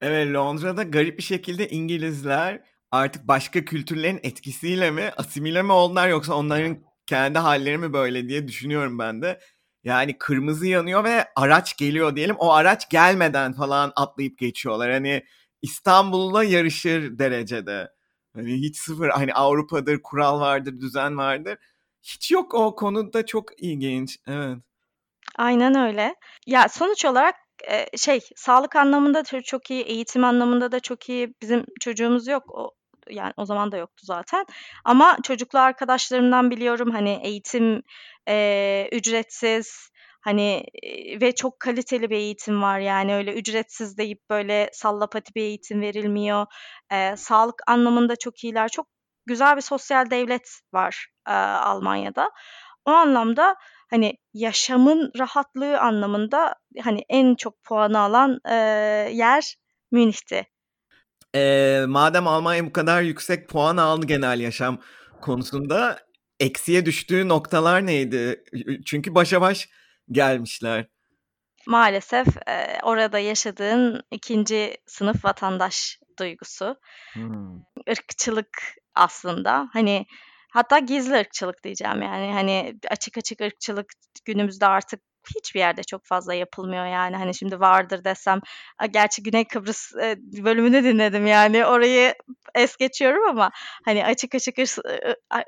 [0.00, 6.34] Evet Londra'da garip bir şekilde İngilizler artık başka kültürlerin etkisiyle mi asimile mi oldular yoksa
[6.34, 9.40] onların kendi halleri mi böyle diye düşünüyorum ben de.
[9.84, 12.36] Yani kırmızı yanıyor ve araç geliyor diyelim.
[12.38, 14.92] O araç gelmeden falan atlayıp geçiyorlar.
[14.92, 15.24] Hani
[15.62, 17.88] İstanbul'la yarışır derecede.
[18.34, 21.58] Hani hiç sıfır hani Avrupa'dır kural vardır düzen vardır.
[22.02, 24.18] Hiç yok o konuda çok ilginç.
[24.26, 24.58] Evet.
[25.36, 26.14] Aynen öyle.
[26.46, 27.34] Ya sonuç olarak
[27.70, 31.34] e, şey sağlık anlamında çok iyi, eğitim anlamında da çok iyi.
[31.42, 32.42] Bizim çocuğumuz yok.
[32.48, 32.70] O
[33.10, 34.46] yani o zaman da yoktu zaten.
[34.84, 37.82] Ama çocuklu arkadaşlarımdan biliyorum hani eğitim
[38.28, 39.90] e, ücretsiz
[40.24, 40.64] Hani
[41.20, 46.46] ve çok kaliteli bir eğitim var yani öyle ücretsiz deyip böyle sallapati bir eğitim verilmiyor.
[46.92, 48.68] Eee, sağlık anlamında çok iyiler.
[48.68, 48.86] Çok
[49.26, 52.30] güzel bir sosyal devlet var, eee, Almanya'da.
[52.84, 53.54] O anlamda,
[53.90, 58.54] hani, yaşamın rahatlığı anlamında, hani, en çok puanı alan, eee,
[59.12, 59.54] yer
[59.92, 60.46] Münih'ti.
[61.34, 64.78] Eee, madem Almanya bu kadar yüksek puan aldı genel yaşam
[65.20, 65.98] konusunda,
[66.40, 68.44] eksiye düştüğü noktalar neydi?
[68.86, 69.68] çünkü başa baş
[70.10, 70.86] gelmişler.
[71.66, 76.76] Maalesef e, orada yaşadığın ikinci sınıf vatandaş duygusu.
[77.12, 77.58] Hmm.
[77.86, 78.58] Irkçılık
[78.94, 79.68] aslında.
[79.72, 80.06] Hani
[80.52, 82.32] hatta gizli ırkçılık diyeceğim yani.
[82.32, 83.86] Hani açık açık ırkçılık
[84.24, 85.00] günümüzde artık
[85.36, 87.16] hiçbir yerde çok fazla yapılmıyor yani.
[87.16, 88.40] Hani şimdi vardır desem.
[88.90, 89.94] Gerçi Güney Kıbrıs
[90.44, 91.66] bölümünü dinledim yani.
[91.66, 92.14] Orayı
[92.54, 93.50] es geçiyorum ama
[93.84, 94.58] hani açık açık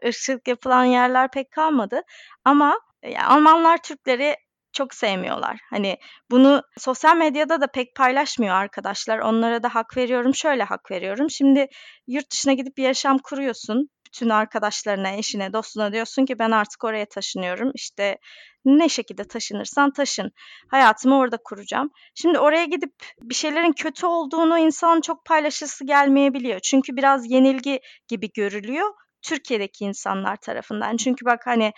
[0.04, 2.00] ırkçılık yapılan yerler pek kalmadı.
[2.44, 4.36] Ama yani Almanlar Türkleri
[4.76, 5.60] çok sevmiyorlar.
[5.70, 5.96] Hani
[6.30, 9.18] bunu sosyal medyada da pek paylaşmıyor arkadaşlar.
[9.18, 10.34] Onlara da hak veriyorum.
[10.34, 11.30] Şöyle hak veriyorum.
[11.30, 11.66] Şimdi
[12.06, 13.88] yurt dışına gidip bir yaşam kuruyorsun.
[14.06, 17.70] Bütün arkadaşlarına, eşine, dostuna diyorsun ki ben artık oraya taşınıyorum.
[17.74, 18.18] İşte
[18.64, 20.30] ne şekilde taşınırsan taşın.
[20.70, 21.90] Hayatımı orada kuracağım.
[22.14, 26.60] Şimdi oraya gidip bir şeylerin kötü olduğunu insan çok paylaşısı gelmeyebiliyor.
[26.60, 28.94] Çünkü biraz yenilgi gibi görülüyor.
[29.22, 30.96] Türkiye'deki insanlar tarafından.
[30.96, 31.72] Çünkü bak hani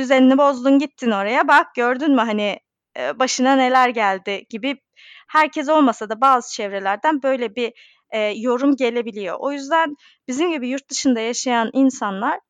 [0.00, 2.58] düzenini bozdun gittin oraya bak gördün mü hani
[3.14, 4.76] başına neler geldi gibi
[5.28, 7.72] herkes olmasa da bazı çevrelerden böyle bir
[8.10, 9.36] e, yorum gelebiliyor.
[9.38, 9.94] O yüzden
[10.28, 12.40] bizim gibi yurt dışında yaşayan insanlar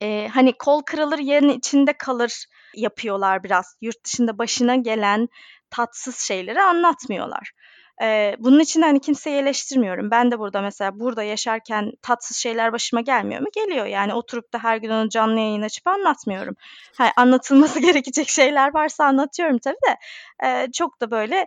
[0.00, 3.76] e, hani kol kırılır yerin içinde kalır yapıyorlar biraz.
[3.80, 5.28] Yurt dışında başına gelen
[5.70, 7.52] tatsız şeyleri anlatmıyorlar.
[8.00, 10.10] Eee, bunun için hani kimseyi eleştirmiyorum.
[10.10, 13.46] Ben de burada mesela burada yaşarken tatsız şeyler başıma gelmiyor mu?
[13.54, 13.86] Geliyor.
[13.86, 16.54] Yani oturup da her gün onu canlı yayın açıp anlatmıyorum.
[16.98, 19.96] Ha, anlatılması gerekecek şeyler varsa anlatıyorum tabii de.
[20.42, 21.46] Eee, çok da böyle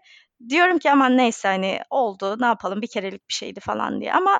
[0.50, 4.40] diyorum ki aman neyse hani oldu ne yapalım bir kerelik bir şeydi falan diye ama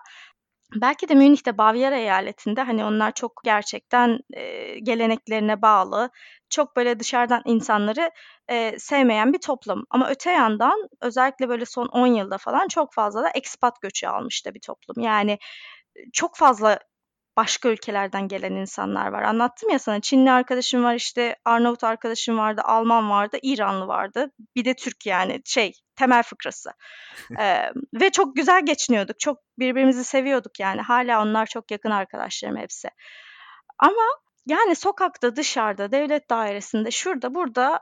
[0.76, 6.10] belki de Münih'te Bavyera eyaletinde hani onlar çok gerçekten e, geleneklerine bağlı
[6.50, 8.12] çok böyle dışarıdan insanları
[8.48, 9.86] e, sevmeyen bir toplum.
[9.90, 14.46] Ama öte yandan özellikle böyle son 10 yılda falan çok fazla da ekspat göçü almış
[14.46, 15.04] da bir toplum.
[15.04, 15.38] Yani
[16.14, 16.80] çok fazla
[17.40, 19.24] başka ülkelerden gelen insanlar var.
[19.24, 24.32] Anlattım ya sana Çinli arkadaşım var işte Arnavut arkadaşım vardı, Alman vardı, İranlı vardı.
[24.56, 26.72] Bir de Türk yani şey temel fıkrası.
[27.40, 29.20] ee, ve çok güzel geçiniyorduk.
[29.20, 30.82] Çok birbirimizi seviyorduk yani.
[30.82, 32.90] Hala onlar çok yakın arkadaşlarım hepsi.
[33.80, 34.04] Ama
[34.46, 37.80] yani sokakta, dışarıda, devlet dairesinde, şurada, burada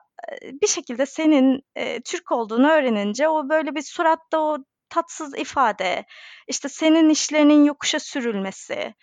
[0.61, 4.57] bir şekilde senin e, Türk olduğunu öğrenince o böyle bir suratta o
[4.89, 6.05] tatsız ifade,
[6.47, 8.93] işte senin işlerinin yokuşa sürülmesi,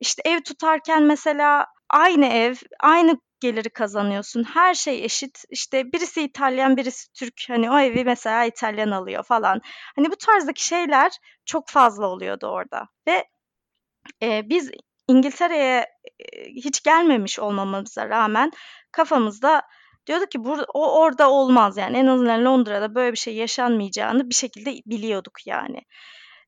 [0.00, 4.44] işte ev tutarken mesela aynı ev, aynı geliri kazanıyorsun.
[4.44, 5.44] Her şey eşit.
[5.50, 7.34] İşte birisi İtalyan, birisi Türk.
[7.48, 9.60] Hani o evi mesela İtalyan alıyor falan.
[9.96, 11.12] Hani bu tarzdaki şeyler
[11.44, 12.88] çok fazla oluyordu orada.
[13.08, 13.24] Ve
[14.22, 14.70] e, biz
[15.08, 15.86] İngiltere'ye
[16.18, 18.50] e, hiç gelmemiş olmamıza rağmen
[18.92, 19.62] kafamızda
[20.06, 24.34] diyorduk ki burada, o orada olmaz yani en azından Londra'da böyle bir şey yaşanmayacağını bir
[24.34, 25.80] şekilde biliyorduk yani.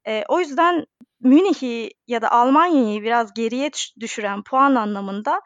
[0.07, 0.85] E, o yüzden
[1.21, 5.41] Münih'i ya da Almanya'yı biraz geriye düşüren puan anlamında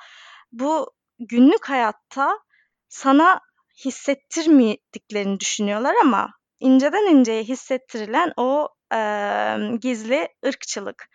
[0.53, 2.39] bu günlük hayatta
[2.89, 3.41] sana
[3.85, 8.99] hissettirmediklerini düşünüyorlar ama inceden inceye hissettirilen o e,
[9.81, 11.09] gizli ırkçılık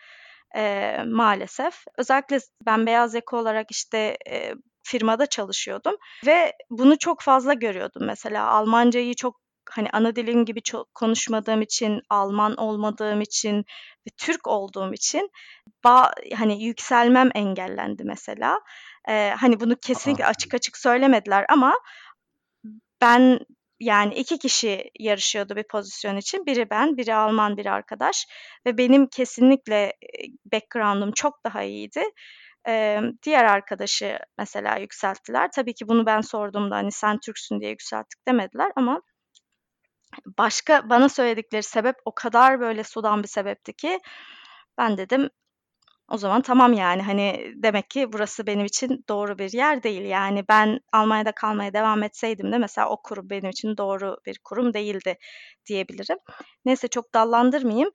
[0.56, 1.84] e, maalesef.
[1.98, 5.96] Özellikle ben beyaz yaka olarak işte e, firmada çalışıyordum
[6.26, 8.06] ve bunu çok fazla görüyordum.
[8.06, 13.58] Mesela Almancayı çok hani ana dilim gibi çok konuşmadığım için, Alman olmadığım için
[14.08, 15.30] ve Türk olduğum için
[15.84, 18.60] ba hani yükselmem engellendi mesela.
[19.08, 20.28] Eee, hani bunu kesinlikle A!
[20.28, 21.74] açık açık söylemediler ama
[23.02, 23.40] ben
[23.80, 26.46] yani iki kişi yarışıyordu bir pozisyon için.
[26.46, 28.26] Biri ben, biri Alman, biri arkadaş
[28.66, 29.94] ve benim kesinlikle
[30.54, 32.04] background'um çok daha iyiydi.
[32.66, 35.50] Emm, diğer arkadaşı mesela yükselttiler.
[35.56, 39.02] Tabii ki bunu ben sorduğumda hani sen Türksün diye yükselttik demediler ama
[40.38, 44.00] başka bana söyledikleri sebep o kadar böyle sudan bir sebepti ki
[44.78, 45.30] ben dedim
[46.12, 50.02] o zaman tamam yani hani demek ki burası benim için doğru bir yer değil.
[50.02, 54.74] Yani ben Almanya'da kalmaya devam etseydim de mesela o kurum benim için doğru bir kurum
[54.74, 55.18] değildi
[55.66, 56.18] diyebilirim.
[56.66, 57.90] Neyse çok dallandırmayayım.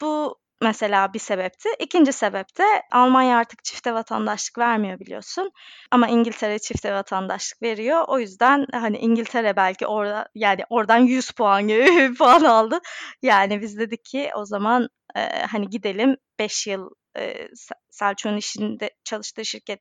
[0.00, 1.68] Bu mesela bir sebepti.
[1.78, 5.50] İkinci sebep de Almanya artık çifte vatandaşlık vermiyor biliyorsun.
[5.90, 8.04] Ama İngiltere çifte vatandaşlık veriyor.
[8.08, 12.80] O yüzden hani İngiltere belki orada yani oradan 100 puan gibi puan aldı.
[13.22, 17.48] Yani biz dedik ki o zaman e, hani gidelim 5 yıl e,
[17.90, 19.80] Selçuk'un işinde çalıştığı şirket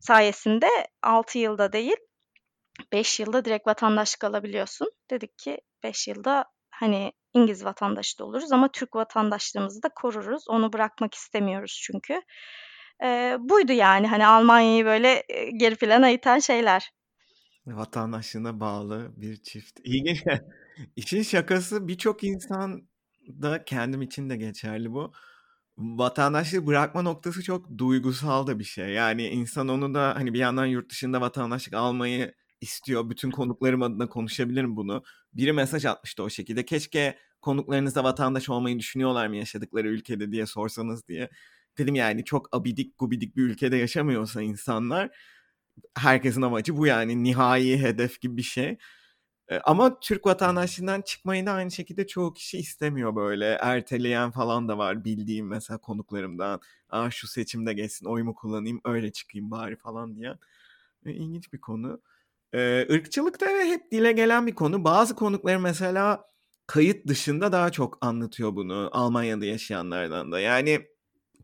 [0.00, 0.68] sayesinde
[1.02, 1.96] 6 yılda değil
[2.92, 4.90] 5 yılda direkt vatandaşlık alabiliyorsun.
[5.10, 6.44] Dedik ki 5 yılda
[6.80, 10.44] hani İngiliz vatandaşı da oluruz ama Türk vatandaşlığımızı da koruruz.
[10.48, 12.22] Onu bırakmak istemiyoruz çünkü.
[13.02, 16.90] Eee, buydu yani hani Almanya'yı böyle e, geri plana iten şeyler.
[17.66, 19.80] Vatandaşlığına bağlı bir çift.
[19.84, 20.24] İlginç.
[20.96, 22.88] İşin şakası birçok insan
[23.28, 25.12] da kendim için de geçerli bu.
[25.78, 28.88] Vatandaşlığı bırakma noktası çok duygusal da bir şey.
[28.88, 32.34] Yani insan onu da hani bir yandan yurt dışında vatandaşlık almayı
[32.64, 33.10] istiyor.
[33.10, 35.02] Bütün konuklarım adına konuşabilirim bunu.
[35.34, 36.64] Biri mesaj atmıştı o şekilde.
[36.64, 41.30] Keşke konuklarınızda vatandaş olmayı düşünüyorlar mı yaşadıkları ülkede diye sorsanız diye.
[41.78, 45.10] Dedim yani çok abidik gubidik bir ülkede yaşamıyorsa insanlar
[45.96, 48.78] herkesin amacı bu yani nihai hedef gibi bir şey.
[49.64, 53.58] Ama Türk vatandaşlığından çıkmayı da aynı şekilde çoğu kişi istemiyor böyle.
[53.60, 56.60] Erteleyen falan da var bildiğim mesela konuklarımdan.
[56.88, 60.34] Aa şu seçimde geçsin oyumu kullanayım öyle çıkayım bari falan diye.
[61.04, 62.00] İlginç bir konu.
[62.54, 64.84] Ee, ırkçılık da hep dile gelen bir konu.
[64.84, 66.24] Bazı konukları mesela
[66.66, 70.40] kayıt dışında daha çok anlatıyor bunu Almanya'da yaşayanlardan da.
[70.40, 70.86] Yani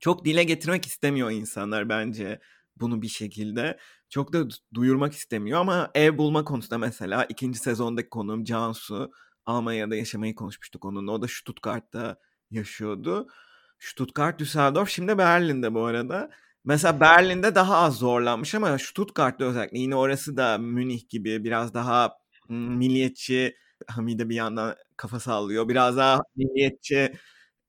[0.00, 2.40] çok dile getirmek istemiyor insanlar bence
[2.76, 3.78] bunu bir şekilde.
[4.08, 9.10] Çok da duyurmak istemiyor ama ev bulma konusunda mesela ikinci sezondaki konuğum Cansu
[9.46, 11.12] Almanya'da yaşamayı konuşmuştuk onunla.
[11.12, 12.16] O da Stuttgart'ta
[12.50, 13.26] yaşıyordu.
[13.78, 16.30] Stuttgart, Düsseldorf şimdi Berlin'de bu arada.
[16.64, 22.12] Mesela Berlin'de daha az zorlanmış ama Stuttgart'ta özellikle yine orası da Münih gibi biraz daha
[22.48, 23.56] milliyetçi
[23.88, 25.68] Hamide bir yandan kafa sallıyor.
[25.68, 27.12] Biraz daha milliyetçi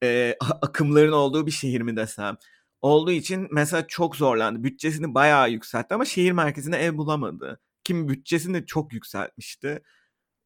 [0.03, 2.37] e, akımların olduğu bir şehir mi desem.
[2.81, 4.63] Olduğu için mesela çok zorlandı.
[4.63, 7.59] Bütçesini bayağı yükseltti ama şehir merkezine ev bulamadı.
[7.83, 9.81] Kim bütçesini çok yükseltmişti.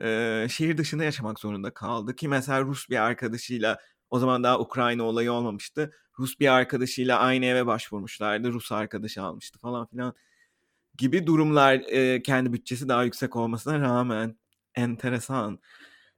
[0.02, 2.16] E, şehir dışında yaşamak zorunda kaldı.
[2.16, 3.80] Ki mesela Rus bir arkadaşıyla
[4.10, 5.94] o zaman daha Ukrayna olayı olmamıştı.
[6.20, 8.54] Rus bir arkadaşıyla aynı eve başvurmuşlardı.
[8.54, 10.14] Rus arkadaşı almıştı falan filan
[10.98, 14.38] gibi durumlar e, kendi bütçesi daha yüksek olmasına rağmen
[14.76, 15.60] enteresan.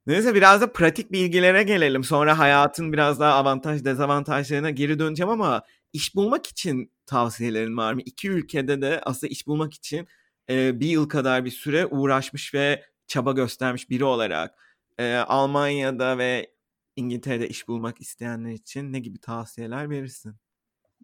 [0.07, 2.03] Neyse biraz da pratik bilgilere gelelim.
[2.03, 5.63] Sonra hayatın biraz daha avantaj dezavantajlarına geri döneceğim ama
[5.93, 8.01] iş bulmak için tavsiyelerin var mı?
[8.05, 10.07] İki ülkede de aslında iş bulmak için
[10.49, 14.55] e, bir yıl kadar bir süre uğraşmış ve çaba göstermiş biri olarak
[14.97, 16.51] e, Almanya'da ve
[16.98, 20.36] İngiltere'de iş bulmak isteyenler için ne gibi tavsiyeler verirsin?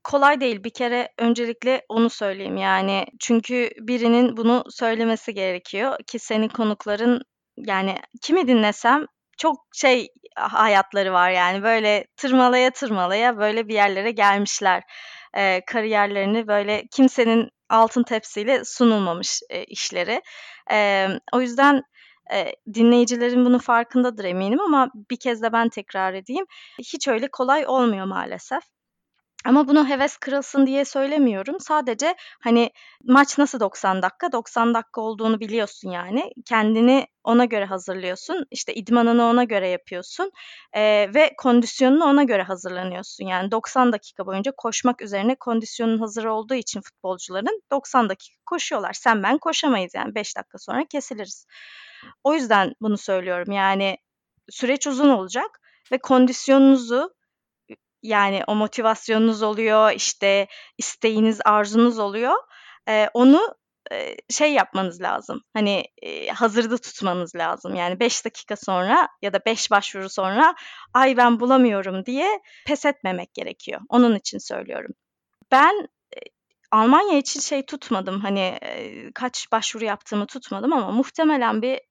[0.03, 0.63] Kolay değil.
[0.63, 3.05] Bir kere öncelikle onu söyleyeyim yani.
[3.19, 7.21] Çünkü birinin bunu söylemesi gerekiyor ki senin konukların
[7.57, 9.05] yani kimi dinlesem
[9.37, 14.83] çok şey hayatları var yani böyle tırmalaya tırmalaya böyle bir yerlere gelmişler.
[15.37, 20.21] Ee, kariyerlerini böyle kimsenin altın tepsiyle sunulmamış e, işleri.
[20.71, 21.81] E, o yüzden
[22.33, 26.45] e, dinleyicilerin bunun farkındadır eminim ama bir kez de ben tekrar edeyim.
[26.79, 28.63] Hiç öyle kolay olmuyor maalesef.
[29.45, 31.59] Ama bunu heves kırılsın diye söylemiyorum.
[31.59, 32.71] Sadece hani
[33.03, 34.31] maç nasıl 90 dakika?
[34.31, 36.31] 90 dakika olduğunu biliyorsun yani.
[36.45, 38.45] Kendini ona göre hazırlıyorsun.
[38.51, 40.31] İşte idmanını ona göre yapıyorsun.
[40.73, 43.25] Ee, ve kondisyonunu ona göre hazırlanıyorsun.
[43.25, 48.93] Yani 90 dakika boyunca koşmak üzerine kondisyonun hazır olduğu için futbolcuların 90 dakika koşuyorlar.
[48.93, 51.45] Sen ben koşamayız yani 5 dakika sonra kesiliriz.
[52.23, 53.51] O yüzden bunu söylüyorum.
[53.51, 53.97] Yani
[54.49, 57.13] süreç uzun olacak ve kondisyonunuzu
[58.03, 60.47] yani o motivasyonunuz oluyor, işte
[60.77, 62.33] isteğiniz, arzunuz oluyor.
[62.87, 63.41] Eee, onu,
[64.29, 65.83] şey yapmanız lazım, hani,
[66.35, 67.75] hazırda tutmanız lazım.
[67.75, 70.55] Yani 5 dakika sonra ya da 5 başvuru sonra,
[70.93, 73.81] "Ay, ben bulamıyorum." diye pes etmemek gerekiyor.
[73.89, 74.91] Onun için söylüyorum.
[75.51, 75.87] Ben,
[76.71, 78.59] Almanya için şey tutmadım, hani,
[79.15, 81.81] kaç başvuru yaptığımı tutmadım ama muhtemelen bir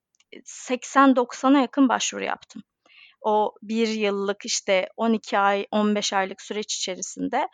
[0.45, 2.63] 80-90'a yakın başvuru yaptım
[3.23, 7.49] o bir yıllık işte 12 ay, 15 aylık süreç içerisinde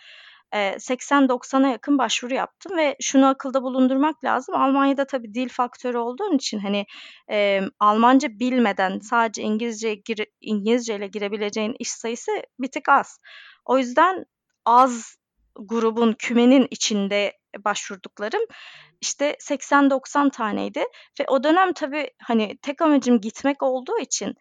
[0.53, 4.55] 80-90'a yakın başvuru yaptım ve şunu akılda bulundurmak lazım.
[4.55, 6.87] Almanya'da tabii dil faktörü olduğun için hani
[7.31, 13.19] e, Almanca bilmeden sadece İngilizce gir, İngilizce ile girebileceğin iş sayısı bir tık az.
[13.65, 14.25] O yüzden
[14.65, 15.17] az
[15.57, 17.33] grubun kümenin içinde
[17.65, 18.43] başvurduklarım
[19.01, 20.85] işte 80-90 taneydi
[21.21, 24.35] ve o dönem tabii hani tek amacım gitmek olduğu için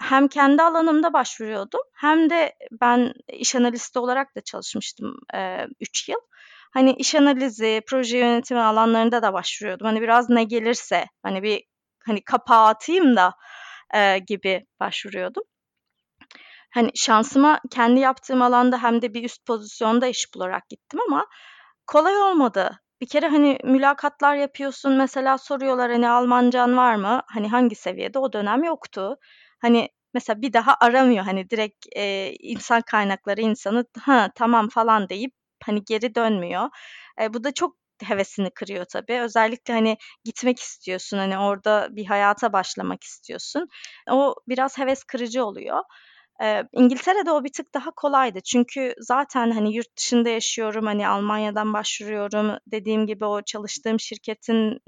[0.00, 5.16] hem kendi alanımda başvuruyordum hem de ben iş analisti olarak da çalışmıştım
[5.80, 6.20] 3 yıl.
[6.72, 9.86] Hani iş analizi, proje yönetimi alanlarında da başvuruyordum.
[9.86, 11.64] Hani biraz ne gelirse hani bir
[12.06, 13.34] hani kapağı atayım da
[13.94, 15.42] e, gibi başvuruyordum.
[16.74, 21.26] Hani şansıma kendi yaptığım alanda hem de bir üst pozisyonda iş bularak gittim ama
[21.86, 22.80] kolay olmadı.
[23.00, 27.22] Bir kere hani mülakatlar yapıyorsun mesela soruyorlar hani Almancan var mı?
[27.26, 28.18] Hani hangi seviyede?
[28.18, 29.16] O dönem yoktu.
[29.60, 35.32] Hani mesela bir daha aramıyor hani direkt e, insan kaynakları insanı ha tamam falan deyip
[35.64, 36.68] hani geri dönmüyor.
[37.20, 39.20] E, bu da çok hevesini kırıyor tabii.
[39.20, 43.68] Özellikle hani gitmek istiyorsun hani orada bir hayata başlamak istiyorsun.
[44.10, 45.78] O biraz heves kırıcı oluyor.
[46.42, 48.40] Ee, İngiltere'de o bir tık daha kolaydı.
[48.40, 52.58] Çünkü zaten hani yurt dışında yaşıyorum, hani Almanya'dan başvuruyorum.
[52.66, 54.78] Dediğim gibi o çalıştığım şirketin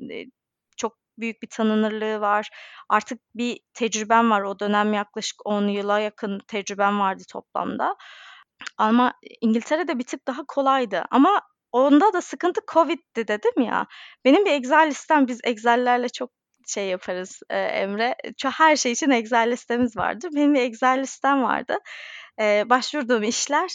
[1.18, 2.50] büyük bir tanınırlığı var.
[2.88, 4.42] Artık bir tecrübem var.
[4.42, 7.96] O dönem yaklaşık 10 yıla yakın tecrübem vardı toplamda.
[8.78, 11.04] Ama İngiltere'de bir tık daha kolaydı.
[11.10, 11.42] Ama
[11.72, 13.86] onda da sıkıntı Covid'di dedim ya.
[14.24, 16.30] Benim bir Excel listem, biz Excel'lerle çok
[16.66, 18.16] şey yaparız e, Emre.
[18.44, 20.30] Her şey için Excel listemiz vardır.
[20.34, 21.78] Benim bir Excel listem vardı.
[22.40, 23.70] E, başvurduğum işler,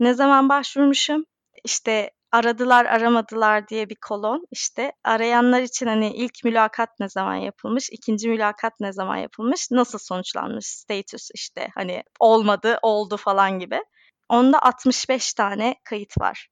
[0.00, 1.24] ne zaman başvurmuşum,
[1.64, 7.90] işte aradılar aramadılar diye bir kolon işte arayanlar için hani ilk mülakat ne zaman yapılmış,
[7.90, 13.80] ikinci mülakat ne zaman yapılmış, nasıl sonuçlanmış status işte hani olmadı, oldu falan gibi.
[14.28, 16.48] Onda 65 tane kayıt var.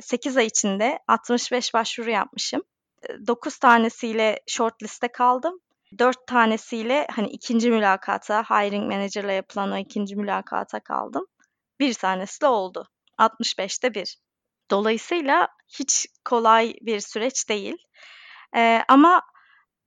[0.00, 2.62] 8 ay içinde 65 başvuru yapmışım.
[3.26, 5.60] 9 tanesiyle shortliste kaldım.
[5.98, 11.26] 4 tanesiyle hani ikinci mülakata, hiring manager'la yapılan o ikinci mülakata kaldım.
[11.80, 12.88] Bir tanesi de oldu.
[13.18, 14.25] 65'te bir.
[14.70, 15.48] Dolayısıyla
[15.78, 17.76] hiç kolay bir süreç değil.
[18.56, 19.22] Eee, ama,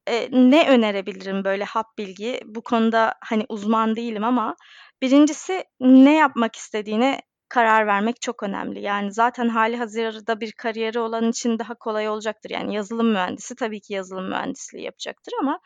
[0.09, 2.41] eee, ne önerebilirim böyle hap bilgi?
[2.45, 4.55] Bu konuda, hani, uzman değilim ama
[5.01, 8.81] birincisi ne yapmak istediğine karar vermek çok önemli.
[8.81, 12.49] Yani zaten hali hazırda bir kariyeri olan için daha kolay olacaktır.
[12.49, 15.59] Yani yazılım mühendisi tabii ki yazılım mühendisliği yapacaktır ama,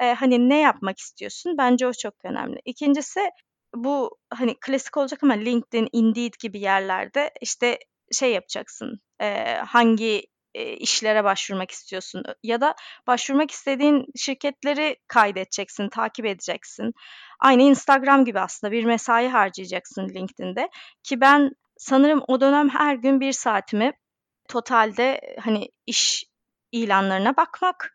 [0.00, 1.58] eee, hani, ne yapmak istiyorsun?
[1.58, 2.60] Bence o çok önemli.
[2.64, 3.20] İkincisi
[3.76, 7.78] bu, hani, klasik olacak ama LinkedIn, Indeed gibi yerlerde, işte,
[8.12, 10.22] şey yapacaksın, eee, hangi,
[10.78, 12.74] işlere başvurmak istiyorsun ya da
[13.06, 16.92] başvurmak istediğin şirketleri kaydedeceksin, takip edeceksin.
[17.40, 20.68] Aynı Instagram gibi aslında bir mesai harcayacaksın LinkedIn'de
[21.02, 23.92] ki ben sanırım o dönem her gün bir saatimi
[24.48, 26.24] totalde, hani, iş
[26.72, 27.94] ilanlarına bakmak,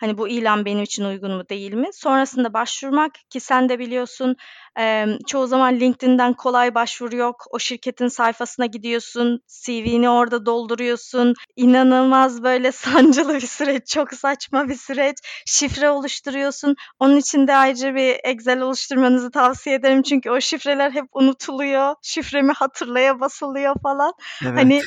[0.00, 1.88] Hani bu ilan benim için uygun mu değil mi?
[1.92, 4.36] Sonrasında başvurmak ki sen de biliyorsun
[4.78, 7.44] e, çoğu zaman LinkedIn'den kolay başvuru yok.
[7.50, 11.34] O şirketin sayfasına gidiyorsun, CV'ni orada dolduruyorsun.
[11.56, 15.16] İnanılmaz böyle sancılı bir süreç, çok saçma bir süreç.
[15.46, 16.76] Şifre oluşturuyorsun.
[16.98, 21.94] Onun için de ayrıca bir Excel oluşturmanızı tavsiye ederim çünkü o şifreler hep unutuluyor.
[22.02, 24.12] Şifremi hatırlaya basılıyor falan.
[24.42, 24.56] Evet.
[24.56, 24.82] Hani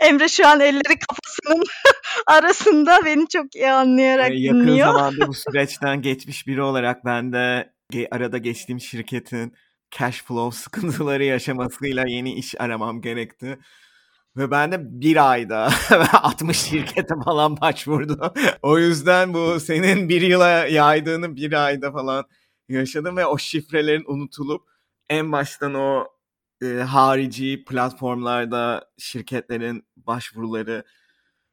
[0.00, 1.64] Emre şu an elleri kafasının
[2.26, 4.86] arasında beni çok iyi anlayarak Ee, yakın dinliyor.
[4.86, 7.72] zamanda bu süreçten geçmiş biri olarak ben de
[8.10, 9.54] arada geçtiğim şirketin
[9.98, 13.58] cash flow sıkıntıları yaşamasıyla yeni iş aramam gerekti.
[14.36, 15.70] Ve ben de bir ayda
[16.12, 18.34] 60 şirkete falan başvurdu.
[18.62, 22.24] o yüzden bu senin bir yıla yaydığını bir ayda falan
[22.68, 24.62] yaşadım ve o şifrelerin unutulup
[25.08, 26.04] en baştan o
[26.62, 30.84] e, harici platformlarda şirketlerin başvuruları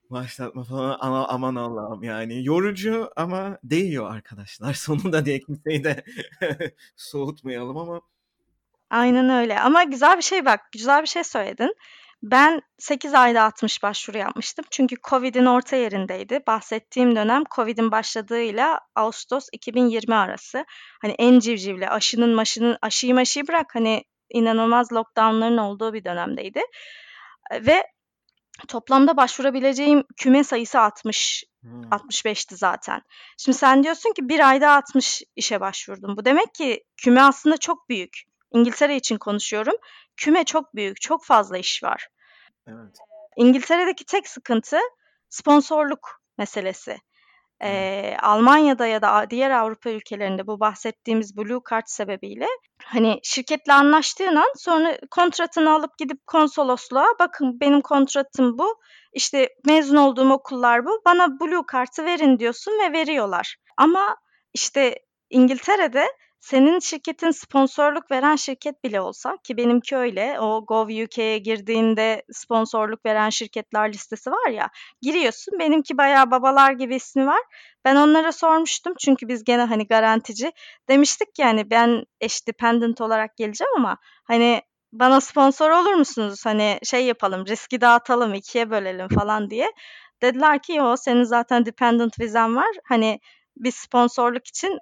[0.10, 4.74] başlatma falan ama aman Allah'ım yani yorucu ama değiyor arkadaşlar.
[4.86, 6.03] Sonunda diye kimseyi de
[6.95, 8.01] soğutmayalım ama
[8.89, 11.76] Aynen öyle ama güzel bir şey bak, güzel bir şey söyledin.
[12.24, 14.66] Ben 8 ayda 60 başvuru yapmıştım.
[14.72, 16.39] Çünkü Covid'in orta yerindeydi.
[16.47, 20.66] Bahsettiğim dönem Covid'in başladığıyla Ağustos 2020 arası.
[21.01, 26.61] Hani en civcivli aşının maşının aşıyı maşıyı bırak hani inanılmaz lockdownların olduğu bir dönemdeydi.
[27.51, 27.84] Ve
[28.67, 33.01] toplamda başvurabileceğim küme sayısı 60 hmm, 65'ti zaten.
[33.38, 36.17] Şimdi sen diyorsun ki bir ayda 60 işe başvurdum.
[36.17, 38.23] Bu demek ki küme aslında çok büyük.
[38.51, 39.75] İngiltere için konuşuyorum.
[40.17, 42.07] Küme çok büyük, çok fazla iş var.
[42.67, 42.97] evet.
[43.36, 44.77] İngiltere'deki tek sıkıntı
[45.30, 46.97] sponsorluk meselesi.
[47.64, 52.47] Ee, Almanya'da ya da diğer Avrupa ülkelerinde bu bahsettiğimiz Blue Card sebebiyle
[52.84, 58.76] hani şirketle anlaştığın an sonra kontratını alıp gidip konsolosluğa bakın benim kontratım bu.
[59.14, 61.01] İşte mezun olduğum okullar bu.
[61.05, 63.55] Bana Blue Card'ı verin diyorsun ve veriyorlar.
[63.78, 64.16] Ama
[64.53, 64.95] işte
[65.30, 66.05] İngiltere'de
[66.40, 73.30] senin şirketin sponsorluk veren şirket bile olsa ki benimki öyle o Gov.uk'ye girdiğinde sponsorluk veren
[73.30, 74.70] şirketler listesi var ya
[75.02, 77.42] giriyorsun benimki bayağı babalar gibi ismi var.
[77.86, 80.52] Ben onlara sormuştum çünkü biz gene hani garantici
[80.90, 84.62] demiştik ki yani ben eş dependent olarak geleceğim ama hani
[84.92, 86.46] bana sponsor olur musunuz?
[86.46, 89.72] Hani şey yapalım riski dağıtalım ikiye bölelim falan diye.
[90.22, 92.70] Dediler ki yo senin zaten dependent vizen var.
[92.84, 93.20] Hani
[93.58, 94.80] biz sponsorluk için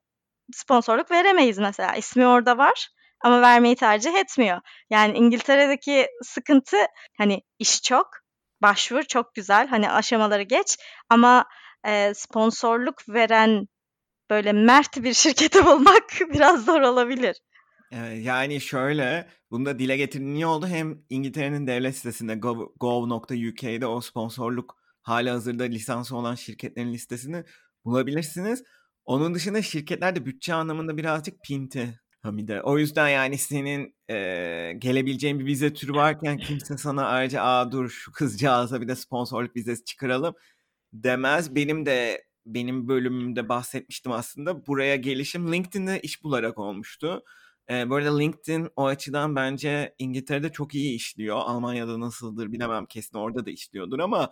[0.54, 1.96] sponsorluk veremeyiz mesela.
[1.96, 2.88] İsmi orada var
[3.24, 4.62] ama vermeyi tercih etmiyor.
[4.90, 6.78] Yani İngiltere'deki sıkıntı
[7.18, 8.08] hani iş çok,
[8.62, 9.68] başvur çok güzel.
[9.68, 10.78] Hani aşamaları geç
[11.10, 11.46] ama
[11.88, 13.68] e, sponsorluk veren
[14.30, 17.38] böyle mert bir şirketi bulmak biraz zor olabilir.
[17.92, 20.68] Ee, Yani şöyle, bunu da dile getirdiğin iyi oldu.
[20.68, 27.44] Hem İngiltere'nin devlet sitesinde gov- gov.uk'de o sponsorluk hali hazırda lisansı olan şirketlerin listesini
[27.86, 28.64] bulabilirsiniz.
[29.08, 32.62] Onun dışında şirketler de bütçe anlamında birazcık pinti Hamide.
[32.62, 34.16] O yüzden yani senin e,
[34.78, 39.56] gelebileceğin bir vize türü varken kimse sana ayrıca aa dur şu kızcağıza bir de sponsorluk
[39.56, 40.36] vizesi çıkaralım
[40.94, 41.56] demez.
[41.56, 44.68] Benim de benim bölümümde bahsetmiştim aslında.
[44.68, 47.24] Buraya gelişim LinkedIn'de iş bularak olmuştu.
[47.70, 51.38] Ee, bu arada LinkedIn o açıdan bence İngiltere'de çok iyi işliyor.
[51.38, 54.32] Almanya'da nasıldır bilemem kesin orada da işliyordur ama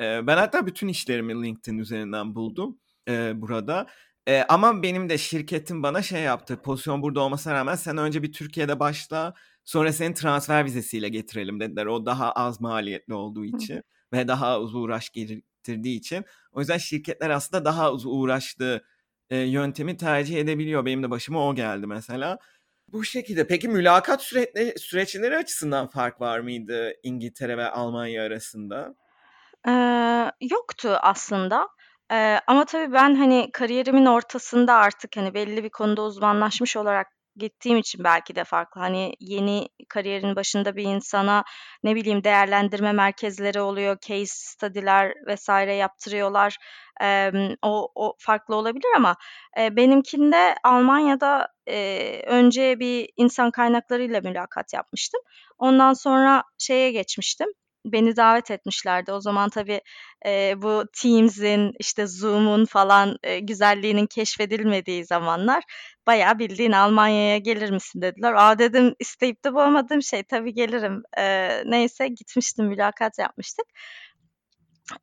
[0.00, 3.86] e, ben hatta bütün işlerimi LinkedIn üzerinden buldum e, burada.
[4.30, 6.62] E, ama benim de şirketim bana şey yaptı.
[6.62, 11.86] Pozisyon burada olmasına rağmen sen önce bir Türkiye'de başla sonra senin transfer vizesiyle getirelim dediler.
[11.86, 16.24] O daha az maliyetli olduğu için ve daha az uğraş gerektirdiği için.
[16.52, 18.84] O yüzden şirketler aslında daha az uğraştığı
[19.30, 20.84] e, yöntemi tercih edebiliyor.
[20.84, 22.38] Benim de başıma o geldi mesela.
[22.88, 23.46] Bu şekilde.
[23.46, 28.94] Peki mülakat süreçleri, süreçleri açısından fark var mıydı İngiltere ve Almanya arasında?
[29.66, 31.68] Eee, yoktu aslında.
[32.10, 37.06] Eee, ama tabii ben hani kariyerimin ortasında artık hani belli bir konuda uzmanlaşmış olarak
[37.36, 38.80] gittiğim için belki de farklı.
[38.80, 41.44] Hani yeni kariyerin başında bir insana
[41.84, 46.56] ne bileyim değerlendirme merkezleri oluyor, case study'ler vesaire yaptırıyorlar.
[47.00, 49.16] Emm, o o farklı olabilir ama
[49.58, 55.20] eee, benimkinde Almanya'da eee, önce bir insan kaynaklarıyla mülakat yapmıştım.
[55.58, 57.48] Ondan sonra şeye geçmiştim.
[57.84, 59.12] Beni davet etmişlerdi.
[59.12, 59.80] O zaman tabii
[60.26, 65.64] eee, bu Teams'in işte Zoom'un falan eee, güzelliğinin keşfedilmediği zamanlar
[66.06, 68.32] bayağı bildiğin Almanya'ya gelir misin dediler.
[68.36, 71.02] Aa dedim isteyip de bulamadığım şey tabii gelirim.
[71.18, 73.66] Eee, neyse gitmiştim mülakat yapmıştık.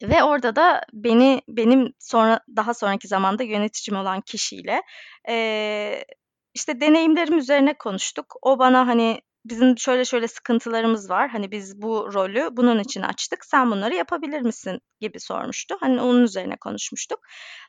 [0.04, 4.82] Ve orada da beni benim sonra daha sonraki zamanda yöneticim olan kişiyle
[5.28, 6.06] eee,
[6.54, 8.36] işte deneyimlerim üzerine konuştuk.
[8.42, 11.30] O bana hani bizim şöyle şöyle sıkıntılarımız var.
[11.30, 13.46] Hani biz bu rolü bunun için açtık.
[13.46, 15.78] Sen bunları yapabilir misin gibi sormuştu.
[15.80, 17.20] Hani onun üzerine konuşmuştuk.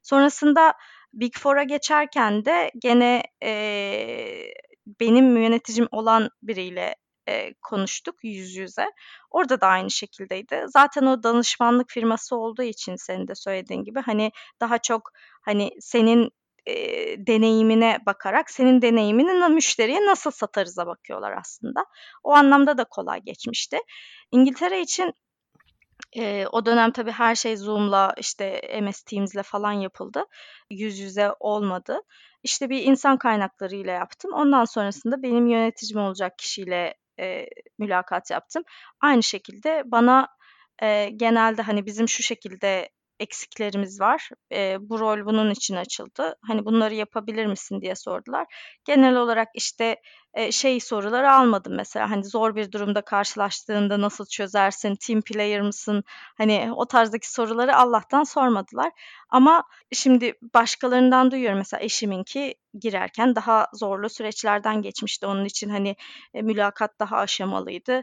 [0.02, 0.74] Sonrasında
[1.12, 3.52] Big Four'a geçerken de gene e,
[5.00, 6.94] benim yöneticim olan biriyle
[7.28, 8.86] e, konuştuk yüz yüze.
[9.30, 10.64] Orada da aynı şekildeydi.
[10.68, 15.10] Zaten o danışmanlık firması olduğu için senin de söylediğin gibi hani daha çok
[15.42, 16.30] hani senin
[16.66, 16.74] e,
[17.26, 21.84] deneyimine bakarak senin deneyimini müşteriye nasıl satarız'a bakıyorlar aslında.
[22.24, 23.78] O anlamda da kolay geçmişti.
[24.32, 25.14] İngiltere için
[26.16, 30.24] e, o dönem tabii her şey Zoom'la işte MS Teams'le falan yapıldı.
[30.70, 32.00] Yüz yüze olmadı.
[32.42, 34.32] İşte bir insan kaynaklarıyla yaptım.
[34.34, 37.46] Ondan sonrasında benim yöneticim olacak kişiyle e,
[37.78, 38.62] mülakat yaptım.
[39.00, 40.28] Aynı şekilde bana
[40.82, 42.88] e, genelde hani bizim şu şekilde
[43.20, 44.28] eksiklerimiz var.
[44.52, 46.34] E, bu rol bunun için açıldı.
[46.46, 48.46] Hani bunları yapabilir misin diye sordular.
[48.84, 49.96] Genel olarak işte
[50.50, 52.10] şey soruları almadım mesela.
[52.10, 54.96] Hani zor bir durumda karşılaştığında nasıl çözersin?
[54.96, 56.04] Team player mısın?
[56.36, 58.92] Hani o tarzdaki soruları Allah'tan sormadılar.
[59.28, 65.26] Ama şimdi başkalarından duyuyorum mesela eşiminki girerken daha zorlu süreçlerden geçmişti.
[65.26, 65.96] Onun için hani
[66.34, 68.02] e, mülakat daha aşamalıydı.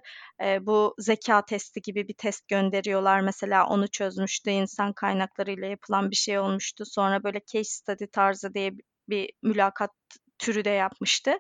[0.62, 3.22] Bu zeka testi gibi bir test gönderiyorlar.
[3.22, 4.50] Mesela onu çözmüştü.
[4.50, 6.86] insan kaynaklarıyla yapılan bir şey olmuştu.
[6.86, 8.72] Sonra böyle case study tarzı diye
[9.10, 9.92] bir mülakat
[10.40, 11.32] türü de yapmıştı.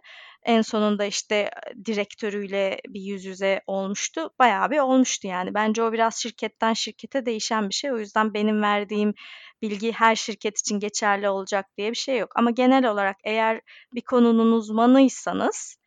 [0.46, 1.50] En sonunda işte
[1.86, 4.30] direktörüyle bir yüz yüze olmuştu.
[4.40, 5.54] Bayağı bir olmuştu yani.
[5.54, 7.92] Bence o biraz şirketten şirkete değişen bir şey.
[7.92, 9.14] O yüzden benim verdiğim
[9.62, 12.32] bilgi her şirket için geçerli olacak diye bir şey yok.
[12.36, 13.62] Ama genel olarak eğer
[13.94, 15.78] bir konunun uzmanıysanız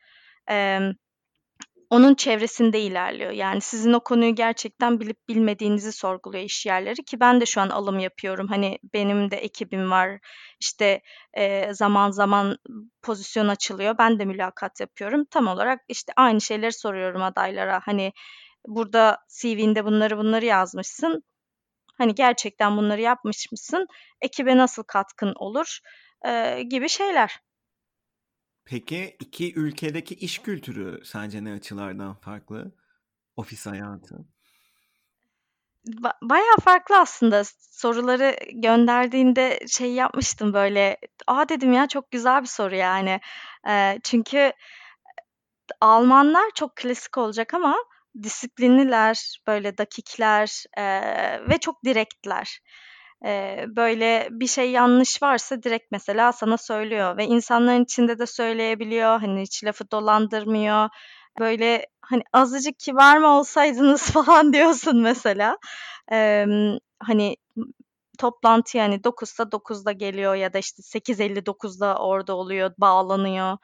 [1.90, 3.30] onun çevresinde ilerliyor.
[3.30, 7.68] Yani sizin o konuyu gerçekten bilip bilmediğinizi sorguluyor iş yerleri ki ben de şu an
[7.68, 8.48] alım yapıyorum.
[8.48, 10.18] Hani benim de ekibim var.
[10.60, 11.02] İşte
[11.34, 12.56] e, zaman zaman
[13.02, 13.98] pozisyon açılıyor.
[13.98, 15.24] Ben de mülakat yapıyorum.
[15.24, 17.80] Tam olarak işte aynı şeyleri soruyorum adaylara.
[17.84, 18.12] Hani
[18.66, 21.22] burada CV'nde bunları bunları yazmışsın.
[21.98, 23.86] Hani gerçekten bunları yapmış mısın?
[24.22, 25.78] Ekibe nasıl katkın olur?
[26.26, 27.40] E, gibi şeyler.
[28.70, 32.72] Peki iki ülkedeki iş kültürü sence ne açılardan farklı?
[33.36, 34.16] Ofis hayatı.
[35.86, 37.42] Ba bayağı farklı aslında.
[37.60, 40.96] Soruları gönderdiğinde şey yapmıştım böyle,
[41.26, 43.20] "A!" dedim ya, çok güzel bir soru yani.
[43.66, 44.52] Eee, çünkü
[45.80, 47.76] Almanlar çok klasik olacak ama
[48.22, 52.60] disiplinliler, böyle dakikler, eee, ve çok direktler.
[53.24, 59.20] Eee, böyle bir şey yanlış varsa direkt mesela sana söylüyor ve insanların içinde de söyleyebiliyor.
[59.20, 60.88] Hani hiç lafı dolandırmıyor.
[61.40, 65.58] Böyle hani azıcık kibar mı olsaydınız falan diyorsun mesela.
[66.12, 67.36] Emm, hani
[68.18, 73.58] toplantı yani 9'sa 9'da geliyor ya da işte 8.59'da orada oluyor, bağlanıyor.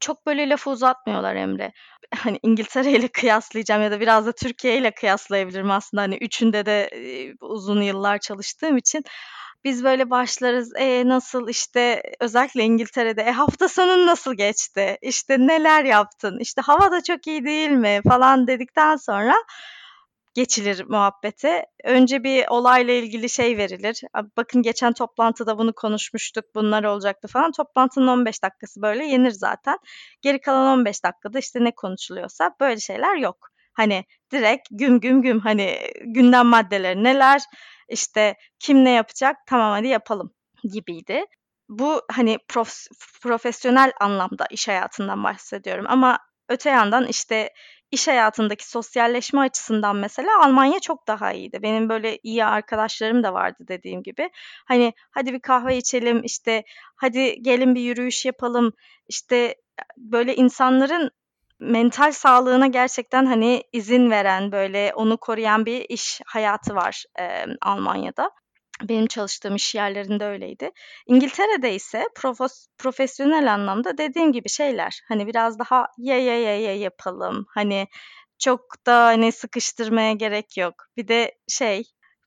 [0.00, 1.72] Çok böyle lafı uzatmıyorlar Emre.
[2.18, 6.02] Hani İngiltere ile kıyaslayacağım ya da biraz da Türkiye ile kıyaslayabilirim aslında.
[6.02, 6.90] Hani üçünde de
[7.40, 9.04] uzun yıllar çalıştığım için.
[9.64, 10.72] Biz böyle başlarız.
[10.76, 14.98] E nasıl işte özellikle İngiltere'de e hafta sonun nasıl geçti?
[15.02, 16.38] İşte neler yaptın?
[16.40, 18.00] İşte hava da çok iyi değil mi?
[18.08, 19.34] falan dedikten sonra
[20.34, 21.66] geçilir muhabbete.
[21.84, 24.00] Önce bir olayla ilgili şey verilir.
[24.36, 27.52] Bakın geçen toplantıda bunu konuşmuştuk, bunlar olacaktı falan.
[27.52, 29.78] Toplantının 15 dakikası böyle yenir zaten.
[30.22, 33.48] Geri kalan 15 dakikada işte ne konuşuluyorsa böyle şeyler yok.
[33.72, 37.42] Hani direkt güm güm güm hani gündem maddeleri neler,
[37.88, 40.34] işte kim ne yapacak, tamam hadi yapalım
[40.72, 41.24] gibiydi.
[41.68, 42.74] Bu hani prof,
[43.22, 46.18] profesyonel anlamda iş hayatından bahsediyorum ama
[46.48, 47.50] öte yandan işte
[47.94, 51.62] iş hayatındaki sosyalleşme açısından mesela Almanya çok daha iyiydi.
[51.62, 54.30] Benim böyle iyi arkadaşlarım da vardı dediğim gibi.
[54.64, 56.64] Hani hadi bir kahve içelim, işte
[56.96, 58.72] hadi gelin bir yürüyüş yapalım.
[59.08, 59.54] İşte
[59.96, 61.10] böyle insanların
[61.58, 68.30] mental sağlığına gerçekten hani izin veren böyle onu koruyan bir iş hayatı var e, Almanya'da.
[68.88, 70.70] Benim çalıştığım iş yerlerinde öyleydi.
[71.06, 75.00] İngiltere'de ise profos, profesyonel anlamda dediğim gibi şeyler.
[75.08, 77.46] Hani biraz daha ye ye ye ye yapalım.
[77.54, 77.86] Hani
[78.38, 80.74] çok da hani sıkıştırmaya gerek yok.
[80.96, 81.82] Bir de şey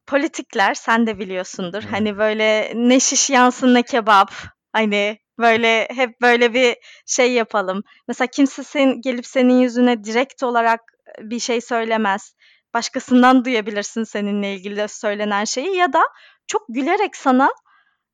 [0.08, 1.84] politikler sen de biliyorsundur.
[1.84, 1.92] Evet.
[1.92, 4.32] Hani böyle ne şiş yansın ne kebap.
[4.74, 7.84] Hani böyle hep böyle bir şey yapalım.
[8.08, 10.82] Mesela kimse sen gelip senin yüzüne direkt olarak
[11.20, 12.36] bir şey söylemez.
[12.74, 16.04] Başkasından duyabilirsin seninle ilgili söylenen şeyi ya da
[16.48, 17.50] çok gülerek sana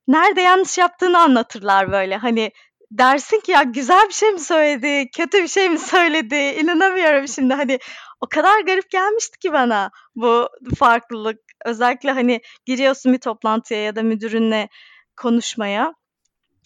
[0.07, 2.17] nerede yanlış yaptığını anlatırlar böyle.
[2.17, 2.51] Hani
[2.91, 7.53] dersin ki ya güzel bir şey mi söyledi, kötü bir şey mi söyledi, inanamıyorum şimdi
[7.53, 7.79] hani
[8.21, 11.39] o kadar garip gelmişti ki bana bu farklılık.
[11.65, 14.69] Özellikle hani giriyorsun bir toplantıya ya da müdürünle
[15.17, 15.93] konuşmaya.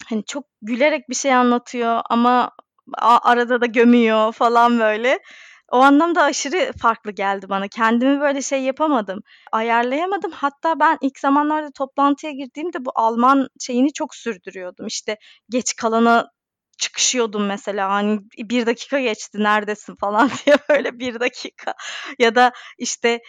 [0.10, 2.52] Hani çok gülerek bir şey anlatıyor ama
[3.02, 5.20] arada da gömüyor falan böyle.
[5.72, 7.68] O anlamda aşırı farklı geldi bana.
[7.68, 9.20] Kendimi böyle şey yapamadım,
[9.52, 10.32] ayarlayamadım.
[10.32, 14.88] Hatta ben ilk zamanlarda toplantıya girdiğimde bu Alman şeyini çok sürdürüyordum.
[14.88, 15.18] İşte
[15.50, 16.32] geç kalana
[16.78, 21.74] çıkışıyordum mesela hani bir dakika geçti neredesin falan diye böyle bir dakika
[22.20, 23.20] ya da işte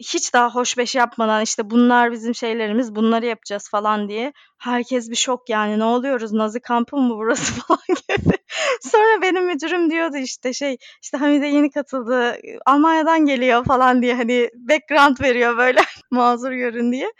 [0.00, 5.48] hiç daha hoşbeş yapmadan işte bunlar bizim şeylerimiz bunları yapacağız falan diye herkes bir şok
[5.48, 8.36] yani ne oluyoruz Nazi kampı mı burası falan gibi.
[8.80, 12.36] Sonra benim müdürüm diyordu işte şey işte Hamide yeni katıldı
[12.66, 15.80] Almanya'dan geliyor falan diye hani background veriyor böyle
[16.10, 17.12] mazur görün diye.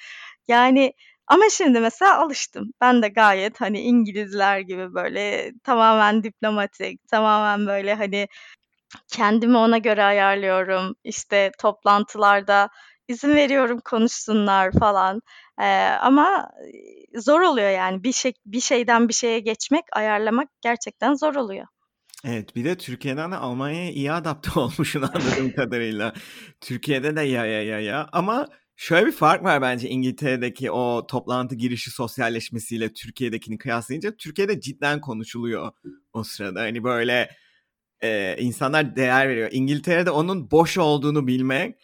[0.48, 0.92] Yani
[1.26, 2.72] ama şimdi mesela alıştım.
[2.80, 8.28] Ben de gayet hani İngilizler gibi böyle tamamen diplomatik, tamamen böyle hani
[9.08, 10.94] kendimi ona göre ayarlıyorum.
[11.04, 12.68] İşte toplantılarda
[13.08, 15.22] izin veriyorum konuşsunlar falan.
[15.60, 15.64] Ee,
[16.00, 16.50] ama
[17.14, 21.66] zor oluyor yani bir şey bir şeyden bir şeye geçmek, ayarlamak gerçekten zor oluyor.
[22.24, 26.12] Evet bir de Türkiye'den de Almanya'ya iyi adapte olmuşsun anladığım kadarıyla.
[26.60, 31.54] Türkiye'de de ya ya ya ya ama şöyle bir fark var bence İngiltere'deki o toplantı
[31.54, 35.72] girişi sosyalleşmesiyle Türkiye'dekini kıyaslayınca Türkiye'de cidden konuşuluyor
[36.12, 36.60] o sırada.
[36.60, 37.30] Hani böyle
[38.02, 39.48] e, insanlar değer veriyor.
[39.52, 41.76] İngiltere'de onun boş olduğunu bilmek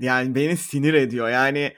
[0.00, 1.28] yani beni sinir ediyor.
[1.28, 1.72] Yani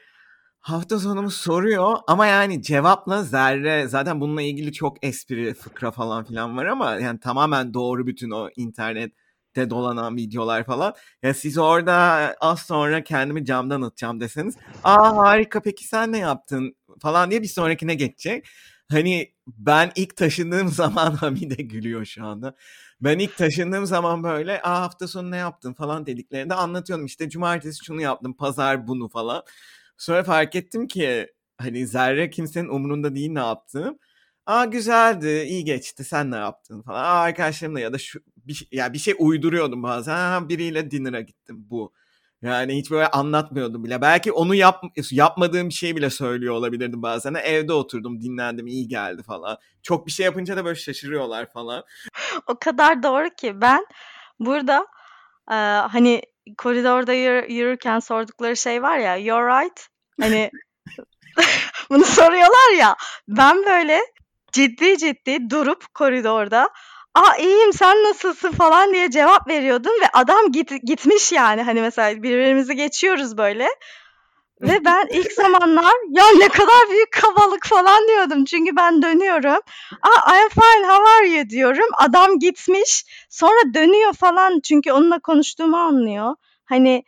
[0.61, 6.57] hafta sonumu soruyor ama yani cevapla zerre zaten bununla ilgili çok espri fıkra falan filan
[6.57, 10.95] var ama yani tamamen doğru bütün o internette dolanan videolar falan.
[11.23, 11.95] Ya siz orada
[12.41, 17.49] az sonra kendimi camdan atacağım deseniz aa harika peki sen ne yaptın falan diye bir
[17.49, 18.47] sonrakine geçecek.
[18.91, 22.55] Hani ben ilk taşındığım zaman Hamide gülüyor şu anda.
[23.01, 27.07] Ben ilk taşındığım zaman böyle Aa, hafta sonu ne yaptın falan dediklerinde anlatıyorum.
[27.07, 29.43] İşte cumartesi şunu yaptım, pazar bunu falan.
[29.99, 31.29] Sonra fark ettim ki
[31.59, 33.99] hani zerre kimsenin umurunda değil ne yaptım.
[34.47, 36.05] Aa güzeldi, iyi geçti.
[36.05, 37.01] Sen ne yaptın falan.
[37.05, 40.13] Aa arkadaşlarımla ya da şu bir, şey, ya bir şey uyduruyordum bazen.
[40.17, 41.93] Ha, biriyle dinner'a gittim bu.
[42.43, 44.01] Yani hiç böyle anlatmıyordum bile.
[44.01, 47.35] Belki onu yap, yapmadığım bir şey bile söylüyor olabilirdim bazen.
[47.35, 49.59] Evde oturdum, dinlendim, iyi geldi falan.
[49.83, 51.85] Çok bir şey yapınca da böyle şaşırıyorlar falan.
[52.47, 53.87] o kadar doğru ki ben
[54.41, 54.87] burada
[55.51, 55.55] e,
[55.91, 56.23] hani
[56.59, 59.89] koridorda yürü, yürürken sordukları şey var ya, you're right.
[60.21, 60.51] Hani
[61.91, 62.97] bunu soruyorlar ya.
[63.29, 64.01] Ben böyle
[64.53, 66.71] ciddi ciddi durup koridorda
[67.19, 72.23] aa iyiyim sen nasılsın falan diye cevap veriyordum ve adam git, gitmiş yani hani mesela
[72.23, 73.69] birbirimizi geçiyoruz böyle.
[74.61, 78.45] Ve ben ilk zamanlar ya ne kadar büyük kabalık falan diyordum.
[78.45, 79.61] Çünkü ben dönüyorum.
[80.03, 81.89] Aa I'm fine how are you diyorum.
[81.99, 83.05] Adam gitmiş.
[83.31, 86.35] Sonra dönüyor falan çünkü onunla konuştuğumu anlıyor.
[86.65, 87.05] Hani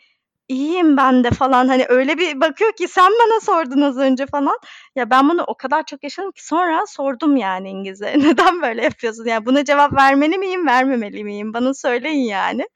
[0.50, 4.58] iyiyim ben de falan hani öyle bir bakıyor ki sen bana sordun az önce falan.
[4.96, 8.06] Ya ben bunu o kadar çok yaşadım ki sonra sordum yani İngilizce.
[8.18, 9.24] Neden böyle yapıyorsun?
[9.24, 11.54] Yani buna cevap vermeli miyim, vermemeli miyim?
[11.54, 12.68] Bana söyleyin yani.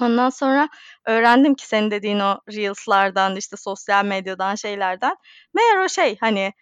[0.00, 0.68] Ondan sonra
[1.06, 5.16] öğrendim ki senin dediğin o Reels'lardan, işte sosyal medyadan, şeylerden.
[5.54, 6.52] Meğer o şey hani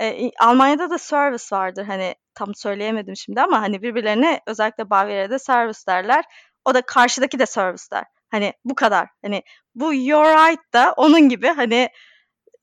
[0.00, 5.80] e, Almanya'da da service vardır hani tam söyleyemedim şimdi ama hani birbirlerine özellikle Bavyera'da service
[5.88, 6.24] derler.
[6.64, 8.04] O da karşıdaki de service der.
[8.34, 9.08] Hani bu kadar.
[9.22, 9.42] Hani
[9.74, 11.88] bu you're right da onun gibi hani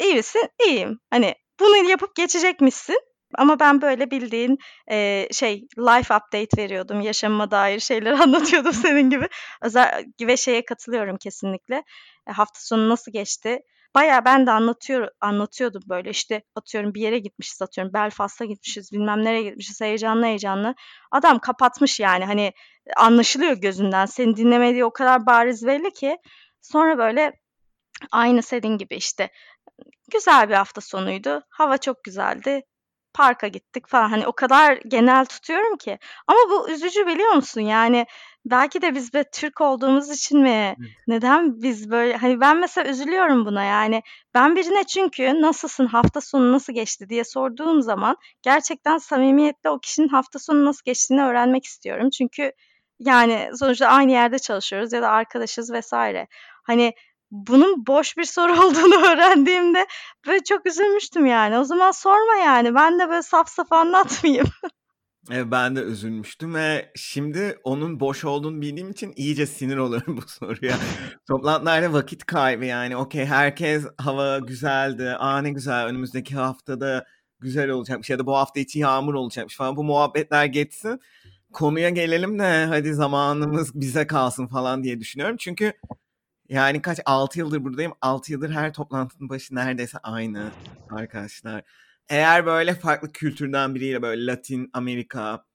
[0.02, 0.50] iyi misin?
[0.68, 1.00] İyiyim.
[1.10, 3.00] Hani bunu yapıp geçecekmişsin.
[3.38, 4.58] Ama ben böyle bildiğin
[4.92, 7.02] e, şey life update veriyordum.
[7.02, 9.28] Yaşamıma dair şeyler anlatıyordum senin gibi.
[9.62, 11.84] Özel ve şeye katılıyorum kesinlikle.
[12.28, 13.60] E, hafta sonu nasıl geçti?
[13.96, 19.24] Baya ben de anlatıyor, anlatıyordum böyle işte atıyorum bir yere gitmişiz atıyorum Belfast'a gitmişiz bilmem
[19.24, 20.76] nereye gitmişiz heyecanlı heyecanlı.
[21.12, 22.54] Adam kapatmış yani hani
[22.98, 26.18] anlaşılıyor gözünden seni dinlemediği o kadar bariz belli ki.
[26.62, 27.34] Sonra böyle
[28.12, 29.30] aynı senin gibi işte
[30.12, 31.44] güzel bir hafta sonuydu.
[31.50, 32.62] Hava çok güzeldi
[33.14, 34.10] parka gittik falan.
[34.10, 36.00] Hani o kadar genel tutuyorum ki.
[36.28, 37.62] Ama bu üzücü biliyor musun?
[37.62, 38.06] Yani
[38.46, 40.76] belki de biz be Türk olduğumuz için mi?
[41.08, 44.04] Neden biz böyle hani ben mesela üzülüyorum buna yani.
[44.34, 50.08] Ben birine çünkü nasılsın hafta sonu nasıl geçti diye sorduğum zaman gerçekten samimiyetle o kişinin
[50.08, 52.10] hafta sonu nasıl geçtiğini öğrenmek istiyorum.
[52.10, 52.52] Çünkü
[53.00, 56.28] yani sonuçta aynı yerde çalışıyoruz ya da arkadaşız vesaire.
[56.64, 56.94] Hani
[57.32, 59.88] bunun boş bir soru olduğunu öğrendiğimde
[60.28, 61.58] böyle çok üzülmüştüm yani.
[61.58, 62.76] O zaman sorma yani.
[62.76, 64.48] Ben de böyle saf saf anlatmayayım.
[65.32, 70.22] Evet, ben de üzülmüştüm ve şimdi onun boş olduğunu bildiğim için iyice sinir oluyorum bu
[70.28, 70.78] soruya.
[71.28, 72.98] Toplantılarda vakit kaybı yani.
[72.98, 75.16] Okey herkes hava güzeldi.
[75.20, 77.06] Aa ne güzel önümüzdeki haftada
[77.40, 79.76] güzel olacakmış ya da bu hafta içi yağmur olacakmış falan.
[79.76, 81.00] Bu muhabbetler geçsin.
[81.54, 85.38] Konuya gelelim de hadi zamanımız bize kalsın falan diye düşünüyorum.
[85.40, 85.74] Çünkü
[86.52, 87.94] yani kaç 6 yıldır buradayım.
[88.02, 90.52] 6 yıldır her toplantının başı neredeyse aynı
[90.90, 91.64] arkadaşlar.
[92.10, 95.46] Eğer böyle farklı kültürden biriyle böyle Latin Amerika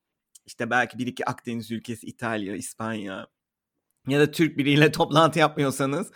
[0.47, 3.27] işte belki bir iki Akdeniz ülkesi İtalya, İspanya
[4.09, 6.13] ya da Türk biriyle toplantı yapmıyorsanız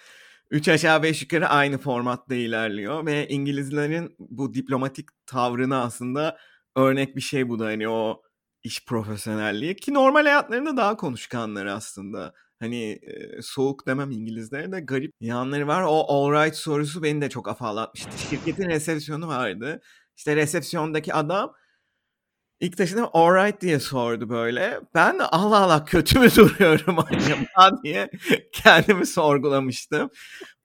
[0.51, 6.39] 3 aşağı 5 yukarı aynı formatta ilerliyor ve İngilizlerin bu diplomatik tavrını aslında
[6.77, 8.23] örnek bir şey bu da hani o
[8.63, 12.35] iş profesyonelliği ki normal hayatlarında daha konuşkanlar aslında.
[12.61, 13.01] Hani
[13.43, 15.83] soğuk demem İngilizlere de garip yanları var.
[15.89, 18.19] O alright sorusu beni de çok afalatmıştı.
[18.19, 19.81] Şirketin resepsiyonu vardı.
[20.17, 21.53] İşte resepsiyondaki adam
[22.61, 24.81] ilk taşıdım alright diye sordu böyle.
[24.95, 28.11] Ben de Allah Allah kötü mü duruyorum acaba diye
[28.53, 30.11] kendimi sorgulamıştım.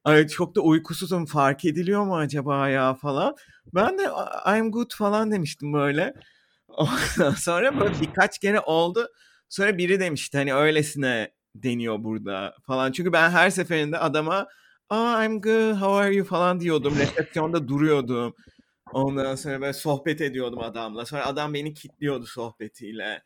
[0.03, 3.35] Ay çok da uykusuzum fark ediliyor mu acaba ya falan.
[3.75, 4.09] Ben de
[4.57, 6.13] I'm good falan demiştim böyle.
[6.67, 9.07] Ondan sonra böyle birkaç kere oldu.
[9.49, 11.31] Sonra biri demişti hani öylesine
[11.63, 12.91] deniyor burada falan.
[12.91, 14.47] Çünkü ben her seferinde adama
[14.89, 16.95] oh, I'm good, how are you falan diyordum.
[16.99, 18.35] Resepsiyonda duruyordum.
[18.93, 21.05] Ondan sonra böyle sohbet ediyordum adamla.
[21.05, 23.23] Sonra adam beni kitliyordu sohbetiyle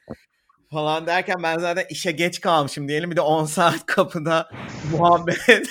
[0.72, 3.12] falan derken ben zaten işe geç kalmışım diyelim.
[3.12, 4.50] Bir de 10 saat kapıda
[4.92, 5.68] muhabbet.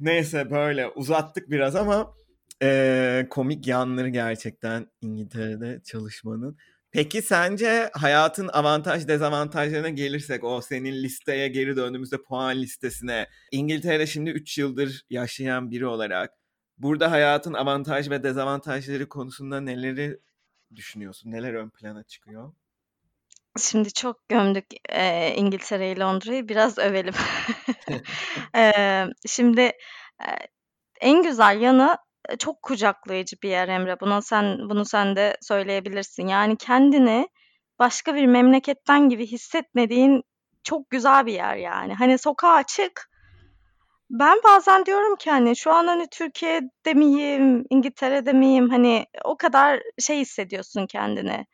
[0.00, 2.14] Neyse böyle uzattık biraz ama
[2.62, 6.56] e, komik yanları gerçekten İngiltere'de çalışmanın.
[6.94, 14.30] Peki sence hayatın avantaj dezavantajlarına gelirsek o senin listeye geri döndüğümüzde puan listesine İngiltere'de şimdi
[14.30, 16.30] 3 yıldır yaşayan biri olarak
[16.78, 20.20] burada hayatın avantaj ve dezavantajları konusunda neleri
[20.74, 21.30] düşünüyorsun?
[21.30, 22.52] Neler ön plana çıkıyor?
[23.58, 26.48] Şimdi çok gömdük e, İngiltere'yi, Londra'yı.
[26.48, 27.14] Biraz övelim.
[28.56, 28.72] e,
[29.26, 29.60] şimdi
[30.20, 30.28] e,
[31.00, 31.98] en güzel yanı
[32.38, 34.00] çok kucaklayıcı bir yer Emre.
[34.00, 36.26] Buna sen bunu sen de söyleyebilirsin.
[36.26, 37.28] Yani kendini
[37.78, 40.22] başka bir memleketten gibi hissetmediğin
[40.64, 41.94] çok güzel bir yer yani.
[41.94, 43.10] Hani sokağa çık.
[44.10, 48.70] Ben bazen diyorum ki hani şu an hani Türkiye'de miyim, İngiltere'de miyim?
[48.70, 51.46] Hani o kadar şey hissediyorsun kendini.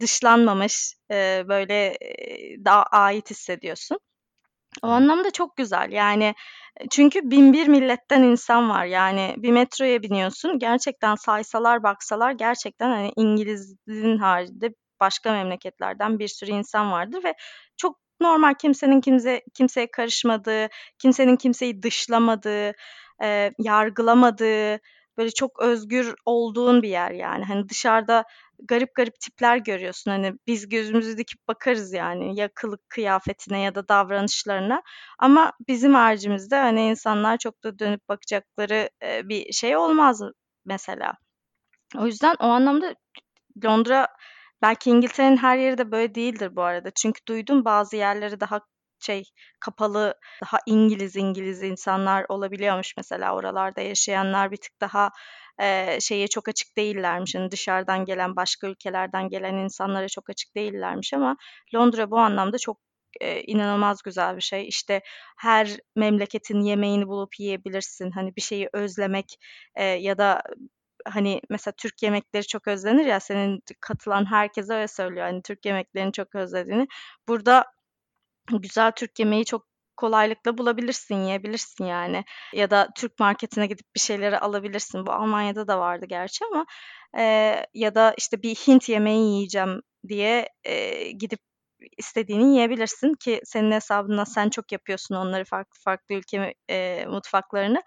[0.00, 3.98] Dışlanmamış, e, böyle e, daha ait hissediyorsun.
[4.82, 5.92] O anlamda çok güzel.
[5.92, 6.34] Yani
[6.90, 8.84] çünkü bin bir milletten insan var.
[8.84, 10.58] Yani bir metroya biniyorsun.
[10.58, 14.70] Gerçekten saysalar baksalar gerçekten hani İngiliz'in haricinde
[15.00, 17.34] başka memleketlerden bir sürü insan vardır ve
[17.76, 20.68] çok normal kimsenin kimse kimseye karışmadığı,
[20.98, 22.72] kimsenin kimseyi dışlamadığı,
[23.22, 24.80] e, yargılamadığı,
[25.18, 27.44] böyle çok özgür olduğun bir yer yani.
[27.44, 28.24] Hani dışarıda
[28.58, 30.10] garip garip tipler görüyorsun.
[30.10, 34.82] Hani biz gözümüzü dikip bakarız yani ya kılık kıyafetine ya da davranışlarına.
[35.18, 40.22] Ama bizim haricimizde hani insanlar çok da dönüp bakacakları e, bir şey olmaz
[40.64, 41.14] mesela.
[41.98, 42.94] O yüzden o anlamda
[43.64, 44.08] Londra
[44.62, 46.90] belki İngiltere'nin her yeri de böyle değildir bu arada.
[46.90, 48.60] Çünkü duydum bazı yerleri daha
[49.00, 49.24] şey
[49.60, 55.10] kapalı daha İngiliz İngiliz insanlar olabiliyormuş mesela oralarda yaşayanlar bir tık daha
[55.60, 57.34] e, şeye çok açık değillermiş.
[57.34, 61.36] Yani dışarıdan gelen başka ülkelerden gelen insanlara çok açık değillermiş ama
[61.74, 62.78] Londra bu anlamda çok
[63.20, 64.68] e, inanılmaz güzel bir şey.
[64.68, 65.00] İşte
[65.38, 68.10] her memleketin yemeğini bulup yiyebilirsin.
[68.10, 69.26] Hani bir şeyi özlemek
[69.74, 70.42] e, ya da
[71.06, 75.26] hani mesela Türk yemekleri çok özlenir ya senin katılan herkese öyle söylüyor.
[75.26, 76.86] Hani Türk yemeklerini çok özlediğini.
[77.28, 77.64] Burada
[78.52, 79.66] güzel Türk yemeği çok
[79.96, 82.24] kolaylıkla bulabilirsin, yiyebilirsin yani.
[82.52, 85.06] Ya da Türk marketine gidip bir şeyleri alabilirsin.
[85.06, 86.66] Bu Almanya'da da vardı gerçi ama
[87.18, 87.22] e,
[87.74, 91.40] ya da işte bir Hint yemeği yiyeceğim diye e, gidip
[91.98, 97.82] istediğini yiyebilirsin ki senin hesabına sen çok yapıyorsun onları farklı farklı ülke e, mutfaklarını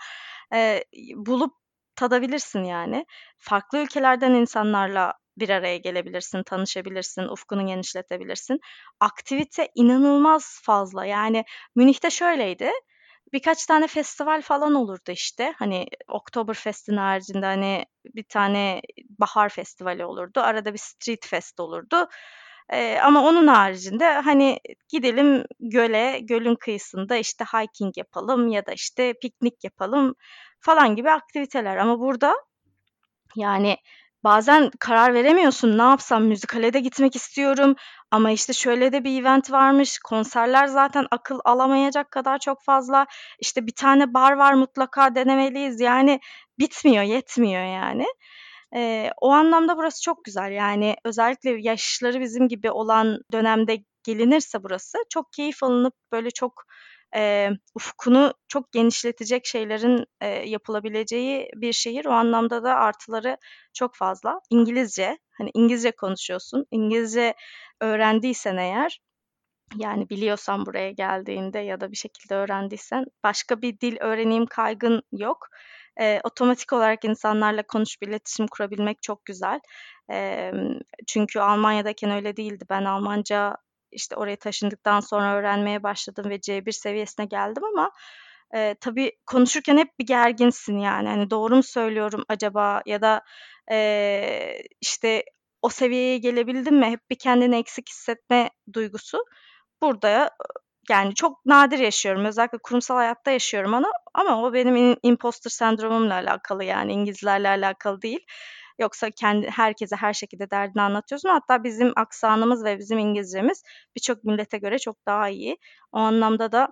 [0.53, 0.83] e,
[1.15, 1.53] bulup
[1.95, 3.05] tadabilirsin yani.
[3.37, 8.59] Farklı ülkelerden insanlarla bir araya gelebilirsin, tanışabilirsin, ufkunu genişletebilirsin.
[8.99, 11.05] Aktivite inanılmaz fazla.
[11.05, 11.43] Yani
[11.75, 12.71] Münih'te şöyleydi.
[13.33, 15.53] Birkaç tane festival falan olurdu işte.
[15.57, 18.81] Hani Oktoberfest'in haricinde hani bir tane
[19.19, 20.39] bahar festivali olurdu.
[20.39, 22.07] Arada bir street fest olurdu.
[22.73, 24.59] Ee, ama onun haricinde hani
[24.89, 30.15] gidelim göle, gölün kıyısında işte hiking yapalım ya da işte piknik yapalım
[30.59, 31.77] falan gibi aktiviteler.
[31.77, 32.35] Ama burada
[33.35, 33.77] yani
[34.23, 35.77] bazen karar veremiyorsun.
[35.77, 36.23] Ne yapsam?
[36.23, 37.75] Müzikale de gitmek istiyorum
[38.11, 39.99] ama işte şöyle de bir event varmış.
[39.99, 43.05] Konserler zaten akıl alamayacak kadar çok fazla.
[43.39, 45.79] İşte bir tane bar var mutlaka denemeliyiz.
[45.81, 46.19] Yani
[46.59, 48.05] bitmiyor, yetmiyor yani.
[48.75, 50.51] Eee, o anlamda burası çok güzel.
[50.51, 56.63] Yani özellikle yaşları bizim gibi olan dönemde gelinirse burası çok keyif alınıp böyle çok
[57.15, 62.05] eee, ufkunu çok genişletecek şeylerin eee, yapılabileceği bir şehir.
[62.05, 63.37] O anlamda da artıları
[63.73, 64.39] çok fazla.
[64.49, 66.65] İngilizce, hani İngilizce konuşuyorsun.
[66.71, 67.33] İngilizce
[67.81, 68.99] öğrendiysen eğer
[69.75, 75.47] yani biliyorsan buraya geldiğinde ya da bir şekilde öğrendiysen başka bir dil öğreneyim kaygın yok.
[75.99, 79.59] Eee, otomatik olarak insanlarla konuşup iletişim kurabilmek çok güzel.
[80.09, 82.65] Emm, çünkü Almanya'dayken öyle değildi.
[82.69, 83.55] Ben Almanca,
[83.91, 87.91] işte, oraya taşındıktan sonra öğrenmeye başladım ve C1 seviyesine geldim ama,
[88.55, 91.09] eee, tabii konuşurken hep bir gerginsin yani.
[91.09, 93.21] Hani, doğru mu söylüyorum acaba ya da,
[93.71, 95.23] eee, işte,
[95.61, 96.85] o seviyeye gelebildim mi?
[96.85, 99.19] Hep bir kendini eksik hissetme duygusu.
[99.83, 100.31] Burada,
[100.89, 102.25] yani, çok nadir yaşıyorum.
[102.25, 108.19] Özellikle kurumsal hayatta yaşıyorum onu ama o benim imposter sendromumla alakalı yani İngilizlerle alakalı değil.
[108.79, 111.29] Yoksa kendi herkese her şekilde derdini anlatıyorsun.
[111.29, 113.63] Hatta bizim aksanımız ve bizim İngilizcemiz
[113.95, 115.57] birçok millete göre çok daha iyi.
[115.91, 116.67] O anlamda da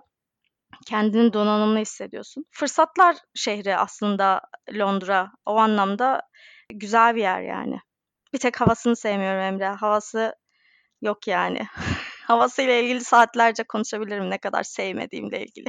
[0.86, 2.44] kendini donanımlı hissediyorsun.
[2.50, 4.40] Fırsatlar şehri aslında
[4.74, 5.32] Londra.
[5.46, 6.22] O anlamda
[6.72, 7.80] güzel bir yer yani.
[8.32, 9.68] Bir tek havasını sevmiyorum Emre.
[9.68, 10.34] Havası
[11.02, 11.66] yok yani.
[12.26, 15.68] Havasıyla ilgili saatlerce konuşabilirim ne kadar sevmediğimle ilgili.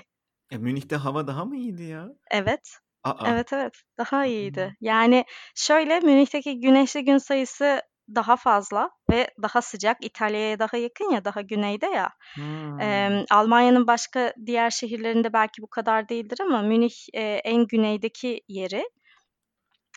[0.51, 2.09] E, Münih'te hava daha mı iyiydi ya?
[2.31, 2.79] Evet.
[3.03, 3.13] A!
[3.29, 3.73] Evet, evet.
[3.97, 4.75] Daha iyiydi.
[4.81, 5.25] Yani,
[5.55, 7.81] şöyle, Münih'teki güneşli gün sayısı
[8.15, 9.97] daha fazla ve daha sıcak.
[10.05, 12.09] İtalya'ya daha yakın ya, daha güneyde ya.
[12.35, 12.79] Hımm.
[12.81, 18.83] Emm, Almanya'nın başka diğer şehirlerinde belki bu kadar değildir ama Münih, eee, en güneydeki yeri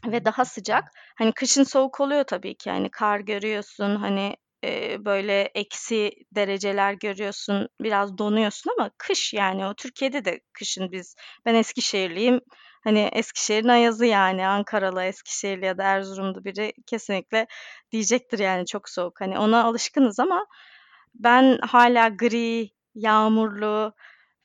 [0.07, 0.85] ve daha sıcak.
[1.19, 2.71] Hani, kışın soğuk oluyor tabii ki.
[2.71, 9.75] Hani, kar görüyorsun, hani, eee, böyle eksi dereceler görüyorsun, biraz donuyorsun ama kış yani o.
[9.75, 12.41] Türkiye'de de kışın biz ben Eskişehirliyim.
[12.85, 14.47] Hani, Eskişehir'in ayazı yani.
[14.47, 17.47] Ankaralı, Eskişehirli ya da Erzurumlu biri kesinlikle
[17.93, 19.21] diyecektir yani çok soğuk.
[19.21, 20.47] Hani, ona alışkınız ama
[21.15, 23.93] ben hâlâ gri, yağmurlu,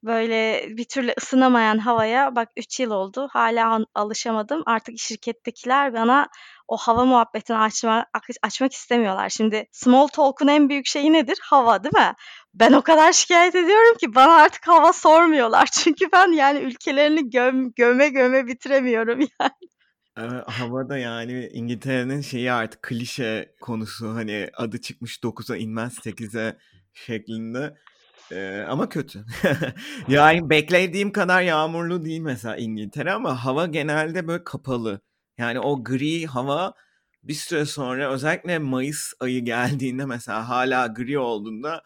[0.04, 3.28] böyle bir türlü ısınamayan havaya bak 3 yıl oldu.
[3.32, 4.64] Hâlâ an alışamadım.
[4.66, 6.28] Artık şirkettekiler bana
[6.68, 8.06] o hava muhabbetini açma
[8.44, 9.30] açmak istemiyorlar.
[9.30, 11.38] Şimdi small talk'un en büyük şeyi nedir?
[11.42, 12.14] Hava, değil mi?
[12.60, 15.70] Ben o kadar şikâyet ediyorum ki bana artık hava sormuyorlar.
[15.72, 19.52] Çünkü ben yani ülkelerini göm göme göme bitiremiyorum yani.
[20.18, 24.10] Eee, hava da yani İngiltere'nin şeyi artık klişe konusu.
[24.10, 26.58] Hani, adı çıkmış 9'a inmez 8'e
[26.94, 27.78] şeklinde.
[28.32, 29.26] Eee, ama kötü.
[30.08, 35.02] Yani beklediğim kadar yağmurlu değil mesela İngiltere ama hava genelde böyle kapalı.
[35.38, 36.74] Yani o gri hava
[37.24, 41.84] bir süre sonra özellikle mayıs ayı geldiğinde mesela hâlâ gri olduğunda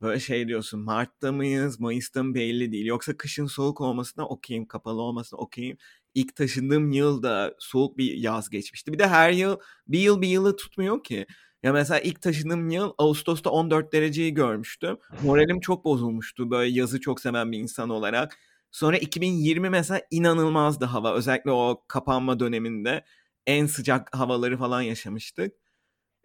[0.00, 2.86] böyle şey diyorsun, mart'ta mıyız, mayıs'ta mı belli değil.
[2.86, 5.76] Yoksa kışın soğuk olmasına okay'im, kapalı olmasına okay'im.
[6.14, 8.92] İlk taşındığım yıl da soğuk bir yaz geçmişti.
[8.92, 9.56] Bir de her yıl
[9.88, 11.26] bir yıl bir yılı tutmuyor ki.
[11.62, 14.98] Ya mesela ilk taşındığım yıl ağustosta 14 dereceyi görmüştüm.
[15.22, 18.38] Moralim çok bozulmuştu böyle yazı çok seven bir insan olarak.
[18.70, 21.14] Sonra 2020 mesela inanılmazdı hava.
[21.14, 23.04] Özellikle o kapanma döneminde
[23.46, 25.52] en sıcak havaları falan yaşamıştık.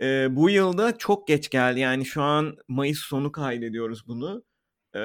[0.02, 1.80] Eee, bu yıl da çok geç geldi.
[1.80, 4.44] Yani şu an mayıs sonu kaydediyoruz bunu.
[4.96, 5.02] Eee,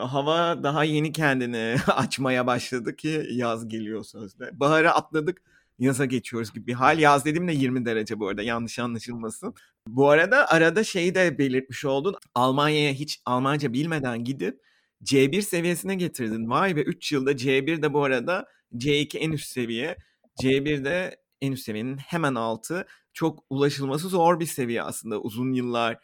[0.00, 4.60] hava daha yeni kendini açmaya başladı ki yaz geliyor sözde.
[4.60, 5.42] Baharı atladık,
[5.78, 6.98] yaza geçiyoruz gibi bir hal.
[6.98, 9.54] Yaz dediğimde 20 derece bu arada yanlış anlaşılmasın.
[9.88, 12.14] Bu arada arada şeyi de belirtmiş oldun.
[12.34, 14.60] Almanya'ya hiç Almanca bilmeden gidip
[15.04, 16.50] C1 seviyesine getirdin.
[16.50, 19.96] Vay be 3 yılda C1 de bu arada C2 en üst seviye.
[20.42, 22.86] C1 de en üst seviyenin hemen altı.
[23.12, 25.20] Çok ulaşılması zor bir seviye aslında.
[25.20, 25.98] Uzun yıllar,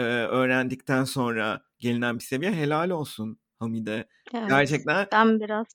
[0.00, 2.52] eee, öğrendikten sonra gelinen bir seviye.
[2.52, 4.08] Helal olsun Hamide.
[4.34, 5.66] Evet, Gerçekten ben biraz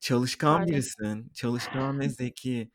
[0.00, 0.66] çalışkan Pardon.
[0.66, 1.30] birisin.
[1.34, 2.70] Çalışkan ve zeki.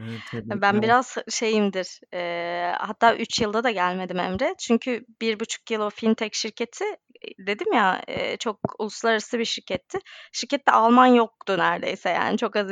[0.00, 4.54] Evet, Ben biraz şeyimdir, eee, hatta 3 yılda da gelmedim Emre.
[4.58, 6.84] Çünkü 1,5 yıl o fintech şirketi,
[7.38, 8.02] dedim ya,
[8.38, 9.98] çok uluslararası bir şirketti.
[10.32, 12.70] Şirkette Alman yoktu neredeyse yani çok az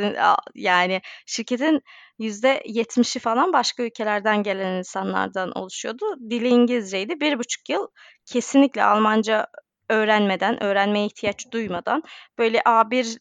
[0.55, 1.81] yani şirketin
[2.19, 6.05] %70'i falan başka ülkelerden gelen insanlardan oluşuyordu.
[6.31, 7.21] Dili İngilizceydi.
[7.21, 7.87] 1,5 yıl
[8.27, 9.47] kesinlikle Almanca
[9.89, 12.03] öğrenmeden, öğrenmeye ihtiyaç duymadan
[12.39, 13.19] böyle A1,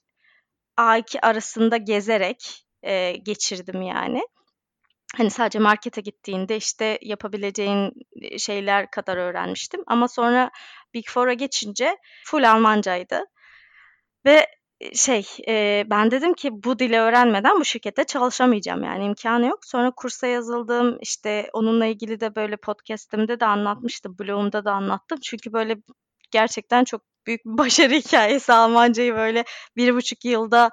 [0.78, 4.22] A2 arasında gezerek, eee, geçirdim yani.
[5.18, 7.92] Hani, sadece markete gittiğinde, işte, yapabileceğin,
[8.38, 10.52] şeyler kadar öğrenmiştim ama sonra
[10.94, 13.26] Big Four'a geçince full Almancaydı
[14.26, 14.48] ve,
[14.96, 19.66] şey, eee, ben dedim ki bu dili öğrenmeden bu şirkette çalışamayacağım yani imkânı yok.
[19.66, 20.98] Sonra kursa yazıldım.
[21.02, 25.20] İşte, onunla ilgili de böyle podcast'imde de anlatmıştım, blogumda da anlattım.
[25.24, 25.78] Çünkü böyle
[26.32, 29.44] gerçekten çok büyük bir başarı hikâyesi Almancayı böyle
[29.78, 30.70] 1,5 yılda,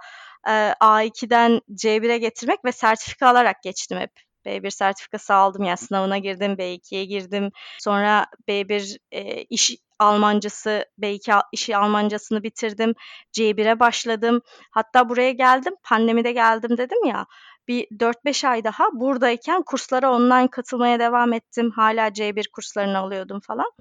[0.48, 4.27] eee, A2'den C1'e getirmek ve sertifika alarak geçtim hep.
[4.46, 7.50] B1 sertifikası aldım, yani sınavına girdim, B2'ye girdim.
[7.80, 12.94] Sonra B1, eee, iş Almancası, B2 a iş Almancasını bitirdim.
[13.32, 14.40] C1'e başladım.
[14.70, 17.26] Hatta buraya geldim, pandemide geldim dedim ya,
[17.68, 21.70] bir 4-5 ay daha buradayken kurslara online katılmaya devam ettim.
[21.70, 23.72] Hâlâ C1 kurslarını alıyordum falan.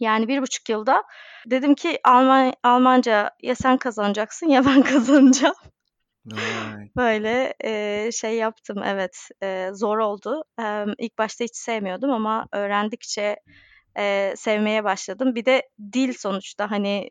[0.00, 1.04] Yani 1,5 yılda
[1.46, 5.54] dedim ki Alman Almanca ya sen kazanacaksın ya ben kazanacağım.
[6.96, 10.44] Böyle, eee, şey yaptım, evet, eee, zor oldu.
[10.58, 13.36] Emm, ilk başta hiç sevmiyordum ama öğrendikçe,
[13.98, 15.34] eee, sevmeye başladım.
[15.34, 17.10] Bir de dil sonuçta, hani,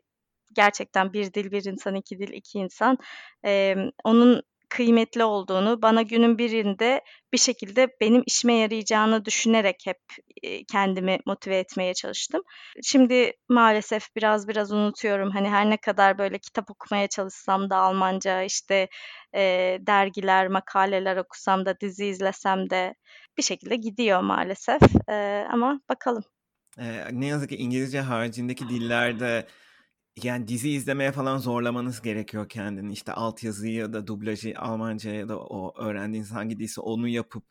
[0.54, 2.98] gerçekten bir dil bir insan, iki dil iki insan.
[3.44, 7.00] Emm, onun kıymetli olduğunu, bana günün birinde
[7.32, 9.98] bir şekilde benim işime yarayacağını düşünerek hep,
[10.42, 12.42] eee, kendimi motive etmeye çalıştım.
[12.82, 15.30] Şimdi maalesef biraz biraz unutuyorum.
[15.30, 18.88] Hani, her ne kadar böyle kitap okumaya çalışsam da Almanca, işte,
[19.34, 22.94] eee, dergiler, makaleler okusam da, dizi izlesem de
[23.38, 24.80] bir şekilde gidiyor maalesef.
[25.08, 26.24] Eee, ama bakalım.
[26.78, 29.46] Eee, ne yazık ki İngilizce haricindeki dillerde
[30.22, 32.92] yani dizi izlemeye falan zorlamanız gerekiyor kendini.
[32.92, 37.44] İşte altyazıyı ya da dublajı Almanca ya da o öğrendiğiniz hangi dilse onu yapıp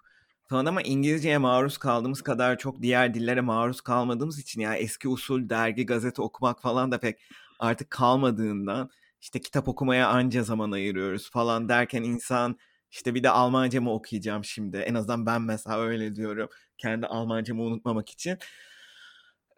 [0.47, 5.49] falan ama İngilizceye maruz kaldığımız kadar çok diğer dillere maruz kalmadığımız için yani eski usul
[5.49, 7.19] dergi, gazete okumak falan da pek
[7.59, 8.89] artık kalmadığından
[9.21, 12.57] işte kitap okumaya anca zaman ayırıyoruz falan derken insan
[12.91, 14.77] işte bir de Almanca mı okuyacağım şimdi?
[14.77, 16.49] En azından ben mesela öyle diyorum.
[16.77, 18.37] Kendi Almancamı unutmamak için.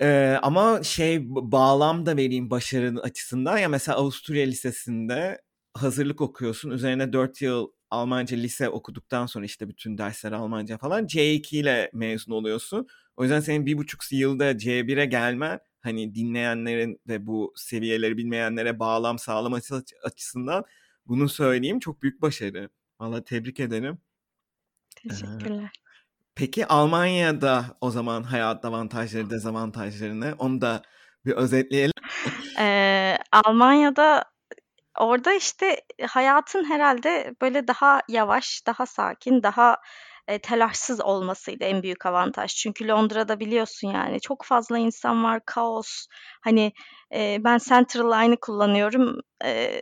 [0.02, 3.58] Ee, ama şey bağlam da vereyim başarının açısından.
[3.58, 5.42] Ya mesela Avusturya Lisesi'nde
[5.74, 6.72] hazırlık okuyorsun.
[6.72, 12.34] Üzerine 4 yıl Almanca lise okuduktan sonra işte bütün dersler Almanca falan C2 ile mezun
[12.34, 12.88] oluyorsun.
[13.18, 19.20] O yüzden senin bir buçuk yılda C1'e gelmen hani dinleyenlerin ve bu seviyeleri bilmeyenlere bağlam
[19.20, 20.64] sağlaması açısından
[21.06, 22.70] bunu söyleyeyim çok büyük başarı.
[23.00, 23.98] Valla tebrik ederim.
[24.96, 25.72] Teşekkürler.
[26.36, 30.82] Peki Almanya'da o zaman hayat avantajları, dezavantajlarını onu da
[31.26, 31.94] bir özetleyelim.
[32.58, 34.26] Eee, Almanya'da
[35.00, 39.78] orada işte hayatın herhalde böyle daha yavaş, daha sakin, daha,
[40.30, 42.56] eee, telaşsız olmasıydı en büyük avantaj.
[42.56, 46.06] Çünkü Londra'da biliyorsun yani çok fazla insan var, kaos.
[46.42, 46.72] Hani,
[47.14, 49.20] eee, ben Central Line'ı kullanıyorum.
[49.44, 49.82] Eee,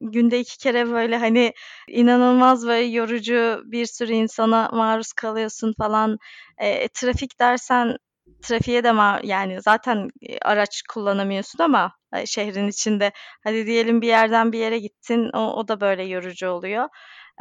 [0.00, 1.52] günde iki kere böyle, hani,
[1.88, 6.18] inanılmaz böyle yorucu bir sürü insana maruz kalıyorsun falan.
[6.60, 7.96] Eee, trafik dersen
[8.42, 10.08] trafiğe de ma yani zaten,
[10.42, 13.12] araç kullanamıyorsun ama, eee, şehrin içinde.
[13.44, 16.88] Hadi diyelim bir yerden bir yere gittin, o o da böyle yorucu oluyor.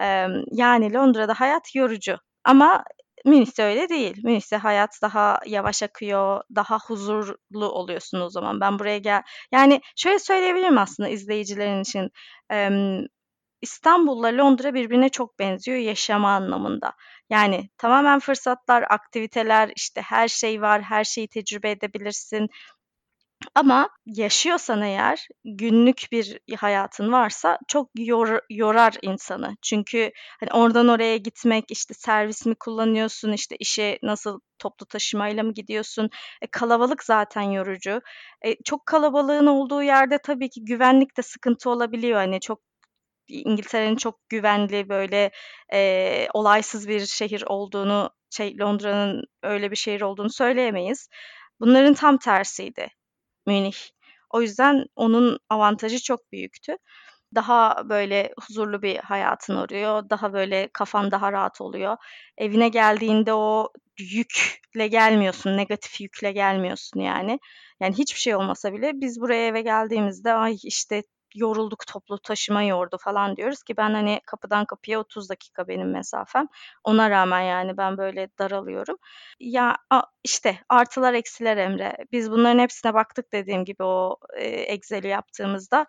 [0.01, 2.17] Emm, yani Londra'da hayat yorucu
[2.49, 2.83] ama
[3.25, 4.17] Münih'te öyle değil.
[4.23, 8.61] Münih'te hayat daha yavaş akıyor, daha huzurlu oluyorsun o zaman.
[8.61, 12.09] Ben buraya gel yani şöyle söyleyebilirim aslında izleyicilerin için.
[12.49, 13.05] Emm,
[13.61, 16.93] İstanbul'la Londra birbirine çok benziyor yaşama anlamında.
[17.29, 22.49] Yani tamamen fırsatlar, aktiviteler, işte her şey var, her şeyi tecrübe edebilirsin.
[23.55, 29.55] Ama yaşıyorsan eğer, günlük bir hayatın varsa çok yor yorar insanı.
[29.61, 35.53] Çünkü, hani, oradan oraya gitmek, işte, servis mi kullanıyorsun, işte, işe nasıl toplu taşımayla mı
[35.53, 36.09] gidiyorsun?
[36.41, 38.01] E, kalabalık zaten yorucu.
[38.45, 42.17] E, çok kalabalığın olduğu yerde tabii ki güvenlik de sıkıntı olabiliyor.
[42.19, 42.61] Hani, çok
[43.29, 45.31] İngiltere'nin çok güvenli, böyle,
[45.73, 51.09] eee, olaysız bir şehir olduğunu, şey, Londra'nın öyle bir şehir olduğunu söyleyemeyiz.
[51.61, 52.87] Bunların tam tersiydi
[53.49, 53.77] Münih.
[54.29, 56.77] O yüzden onun avantajı çok büyüktü.
[57.35, 60.09] Daha böyle huzurlu bir hayatın oluyor.
[60.09, 61.97] Daha böyle kafan daha rahat oluyor.
[62.37, 63.69] Evine geldiğinde o
[63.99, 67.39] yükle gelmiyorsun, negatif yükle gelmiyorsun yani.
[67.81, 71.03] Yani hiçbir şey olmasa bile biz buraya eve geldiğimizde ay işte
[71.35, 76.47] yorulduk toplu taşıma yordu falan diyoruz ki ben hani kapıdan kapıya 30 dakika benim mesafem.
[76.83, 78.97] Ona rağmen yani ben böyle daralıyorum.
[79.39, 79.77] Ya
[80.23, 81.97] işte artılar eksiler Emre.
[82.11, 85.85] Biz bunların hepsine baktık dediğim gibi o e, Excel'i yaptığımızda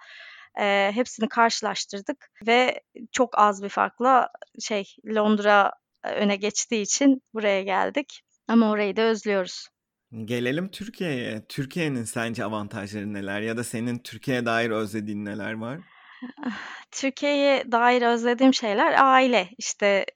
[0.60, 2.82] e, hepsini karşılaştırdık ve
[3.12, 4.28] çok az bir farkla
[4.60, 5.72] şey Londra
[6.04, 8.22] öne geçtiği için buraya geldik.
[8.48, 9.68] Ama orayı da özlüyoruz.
[10.12, 11.42] Gelelim Türkiye'ye.
[11.48, 15.78] Türkiye'nin sence avantajları neler ya da senin Türkiye'ye dair özlediğin neler var?
[16.90, 19.48] Türkiye'ye dair özlediğim şeyler aile.
[19.58, 20.06] İşte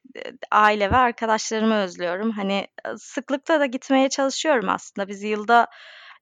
[0.50, 2.30] aile ve arkadaşlarımı özlüyorum.
[2.30, 2.66] Hani
[2.96, 5.08] sıklıkla da gitmeye çalışıyorum aslında.
[5.08, 5.68] Biz yılda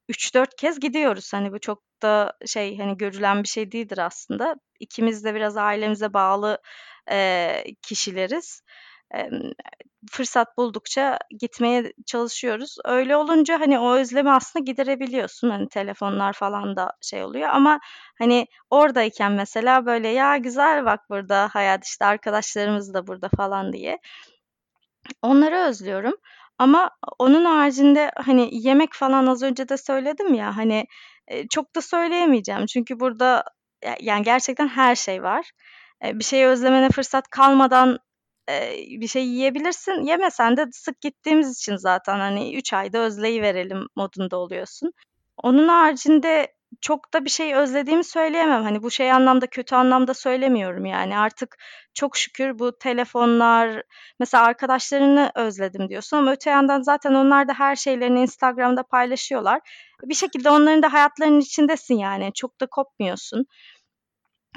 [0.08, 1.32] 3-4 kez gidiyoruz.
[1.32, 4.56] Hani bu çok da şey hani görülen bir şey değildir aslında.
[4.80, 6.58] İkimiz de biraz ailemize bağlı
[7.10, 8.62] e, kişileriz.
[9.14, 9.30] E,
[10.10, 12.76] fırsat buldukça gitmeye çalışıyoruz.
[12.84, 15.50] Öyle olunca hani o özlemi aslında giderebiliyorsun.
[15.50, 17.80] Hani telefonlar falan da şey oluyor ama
[18.18, 23.98] hani oradayken mesela böyle ya güzel bak burada hayat işte arkadaşlarımız da burada falan diye.
[25.22, 26.14] Onları özlüyorum.
[26.58, 30.86] Ama onun haricinde hani yemek falan az önce de söyledim ya hani
[31.50, 32.66] çok da söyleyemeyeceğim.
[32.66, 33.44] Çünkü burada
[34.00, 35.50] yani gerçekten her şey var.
[36.04, 37.98] Bir şeyi özlemene fırsat kalmadan
[39.00, 40.02] bir şey yiyebilirsin.
[40.02, 44.92] Yemesen de sık gittiğimiz için zaten hani 3 ayda özleyi verelim modunda oluyorsun.
[45.36, 48.62] Onun haricinde çok da bir şey özlediğimi söyleyemem.
[48.62, 51.18] Hani bu şey anlamda kötü anlamda söylemiyorum yani.
[51.18, 51.56] Artık
[51.94, 53.82] çok şükür bu telefonlar
[54.18, 59.60] mesela arkadaşlarını özledim diyorsun ama öte yandan zaten onlar da her şeylerini Instagram'da paylaşıyorlar.
[60.02, 62.32] Bir şekilde onların da hayatlarının içindesin yani.
[62.34, 63.46] Çok da kopmuyorsun.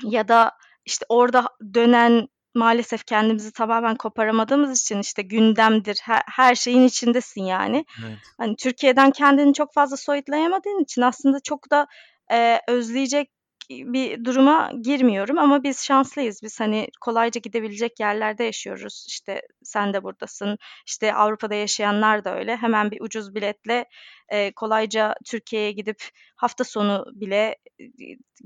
[0.04, 0.52] Ya da
[0.86, 7.86] işte orada dönen maalesef kendimizi tamamen koparamadığımız için işte gündemdir, her, her şeyin içindesin yani.
[8.06, 8.18] Evet.
[8.38, 11.88] Hani Türkiye'den kendini çok fazla soyutlayamadığın için aslında çok da
[12.32, 13.30] e, özleyecek
[13.70, 16.44] bir duruma girmiyorum ama biz şanslıyız.
[16.44, 19.06] Biz hani kolayca gidebilecek yerlerde yaşıyoruz.
[19.08, 20.58] İşte sen de buradasın.
[20.86, 22.58] İşte Avrupa'da yaşayanlar da öyle.
[22.58, 23.86] Hemen bir ucuz biletle
[24.30, 26.04] e, kolayca Türkiye'ye gidip
[26.36, 27.84] hafta sonu bile e,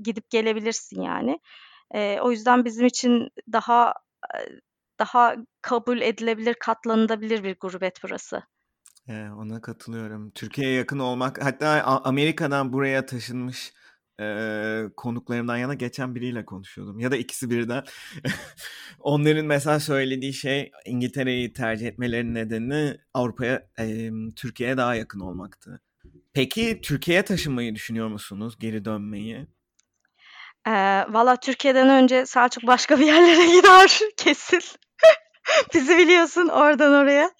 [0.02, 1.40] gidip gelebilirsin yani.
[1.94, 3.94] E, o yüzden bizim için daha
[4.98, 8.42] daha kabul edilebilir, katlanılabilir bir gurbet burası.
[9.08, 10.30] Ee, ona katılıyorum.
[10.30, 13.72] Türkiye'ye yakın olmak, hatta Amerika'dan buraya taşınmış
[14.20, 16.98] e, konuklarımdan yana geçen biriyle konuşuyordum.
[17.00, 17.84] Ya da ikisi birden.
[18.98, 25.80] Onların mesela söylediği şey İngiltere'yi tercih etmelerinin nedeni Avrupa'ya, e, Türkiye'ye daha yakın olmaktı.
[26.32, 28.56] Peki Türkiye'ye taşınmayı düşünüyor musunuz?
[28.58, 29.46] Geri dönmeyi?
[30.68, 34.62] Ee, Valla Türkiye'den önce Selçuk başka bir yerlere gider kesin.
[35.74, 37.30] Bizi biliyorsun oradan oraya.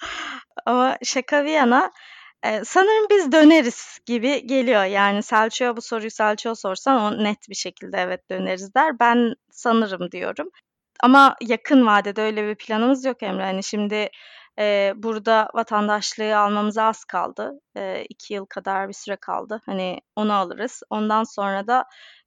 [0.67, 1.91] Ama şaka bir yana
[2.43, 4.85] e, sanırım biz döneriz gibi geliyor.
[4.85, 9.01] Yani Selçuk'a bu soruyu Selçuk'a sorsan o net bir şekilde evet döneriz der.
[9.01, 10.51] Ben sanırım diyorum.
[11.03, 13.45] Ama yakın vadede öyle bir planımız yok Emre.
[13.45, 14.09] Hani şimdi
[14.59, 17.61] e, burada vatandaşlığı almamıza az kaldı.
[17.77, 19.61] E, iki yıl kadar bir süre kaldı.
[19.67, 20.83] Hani onu alırız.
[20.91, 21.85] Ondan sonra da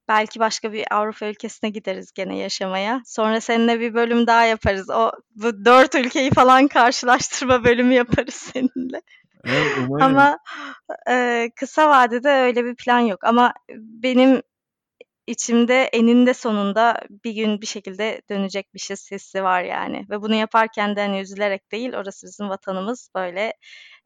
[0.08, 3.02] belki başka bir Avrupa ülkesine gideriz gene yaşamaya.
[3.06, 4.90] Sonra seninle bir bölüm daha yaparız.
[4.90, 9.02] O bu dört ülkeyi falan karşılaştırma bölümü yaparız seninle.
[9.46, 10.38] Evet, Ama
[11.10, 13.24] e, kısa vadede öyle bir plan yok.
[13.24, 14.42] Ama benim
[15.28, 20.06] içimde eninde sonunda bir gün bir şekilde dönecek bir şey hissi var yani.
[20.10, 23.10] Ve bunu yaparken de hani üzülerek değil, orası bizim vatanımız.
[23.16, 23.54] Böyle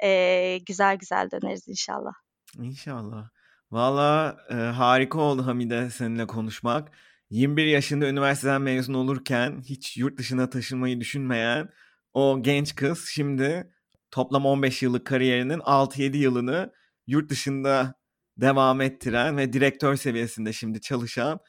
[0.03, 2.13] e, güzel güzel döneriz inşallah.
[2.59, 3.29] İnşallah.
[3.71, 6.91] Valla e, harika oldu Hamide seninle konuşmak.
[7.29, 11.69] 21 yaşında üniversiteden mezun olurken hiç yurt dışına taşınmayı düşünmeyen
[12.13, 13.71] o genç kız şimdi
[14.11, 16.73] toplam 15 yıllık kariyerinin 6-7 yılını
[17.07, 17.95] yurt dışında
[18.37, 21.39] devam ettiren ve direktör seviyesinde şimdi çalışan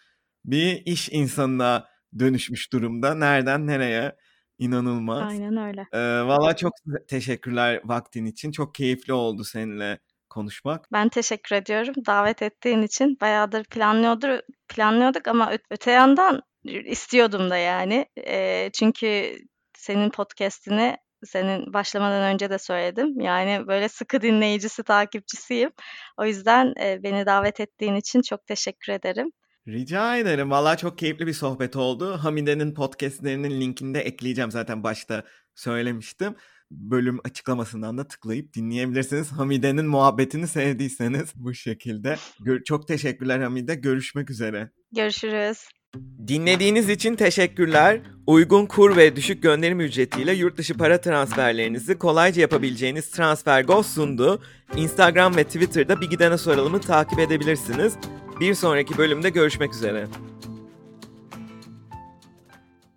[0.45, 1.87] bir iş insanına
[2.19, 3.15] dönüşmüş durumda.
[3.15, 4.17] Nereden nereye
[4.59, 5.33] inanılmaz.
[5.33, 5.87] Aynen öyle.
[5.93, 6.73] Ee, Valla çok
[7.09, 8.53] teşekkürler vaktin için.
[8.53, 9.99] Çok keyifli oldu seninle
[10.39, 10.93] konuşmak.
[10.93, 13.17] Ben teşekkür ediyorum davet ettiğin için.
[13.21, 18.07] Bayağıdır planlıyordur, planlıyorduk ama öte yandan istiyordum da yani.
[18.27, 19.37] E, çünkü
[19.77, 23.21] senin podcast'ini senin başlamadan önce de söyledim.
[23.21, 25.71] Yani böyle sıkı dinleyicisi, takipçisiyim.
[26.19, 29.31] O yüzden e, beni davet ettiğin için çok teşekkür ederim.
[29.69, 30.51] Rica ederim.
[30.51, 32.19] Valla çok keyifli bir sohbet oldu.
[32.23, 35.25] Hamide'nin podcastlerinin linkini de ekleyeceğim zaten başta
[35.55, 36.35] söylemiştim.
[36.71, 39.33] Bölüm açıklamasından da tıklayıp dinleyebilirsiniz.
[39.33, 42.17] Hamide'nin muhabbetini sevdiyseniz bu şekilde.
[42.65, 43.75] Çok teşekkürler Hamide.
[43.75, 44.71] Görüşmek üzere.
[44.93, 45.69] Görüşürüz.
[46.29, 48.01] Dinlediğiniz için teşekkürler.
[48.27, 54.43] Uygun kur ve düşük gönderim ücretiyle yurt dışı para transferlerinizi kolayca yapabileceğiniz TransferGo sundu.
[54.77, 57.95] Instagram ve Twitter'da bir gidene soralımı takip edebilirsiniz.
[58.41, 60.07] Bir sonraki bölümde görüşmek üzere.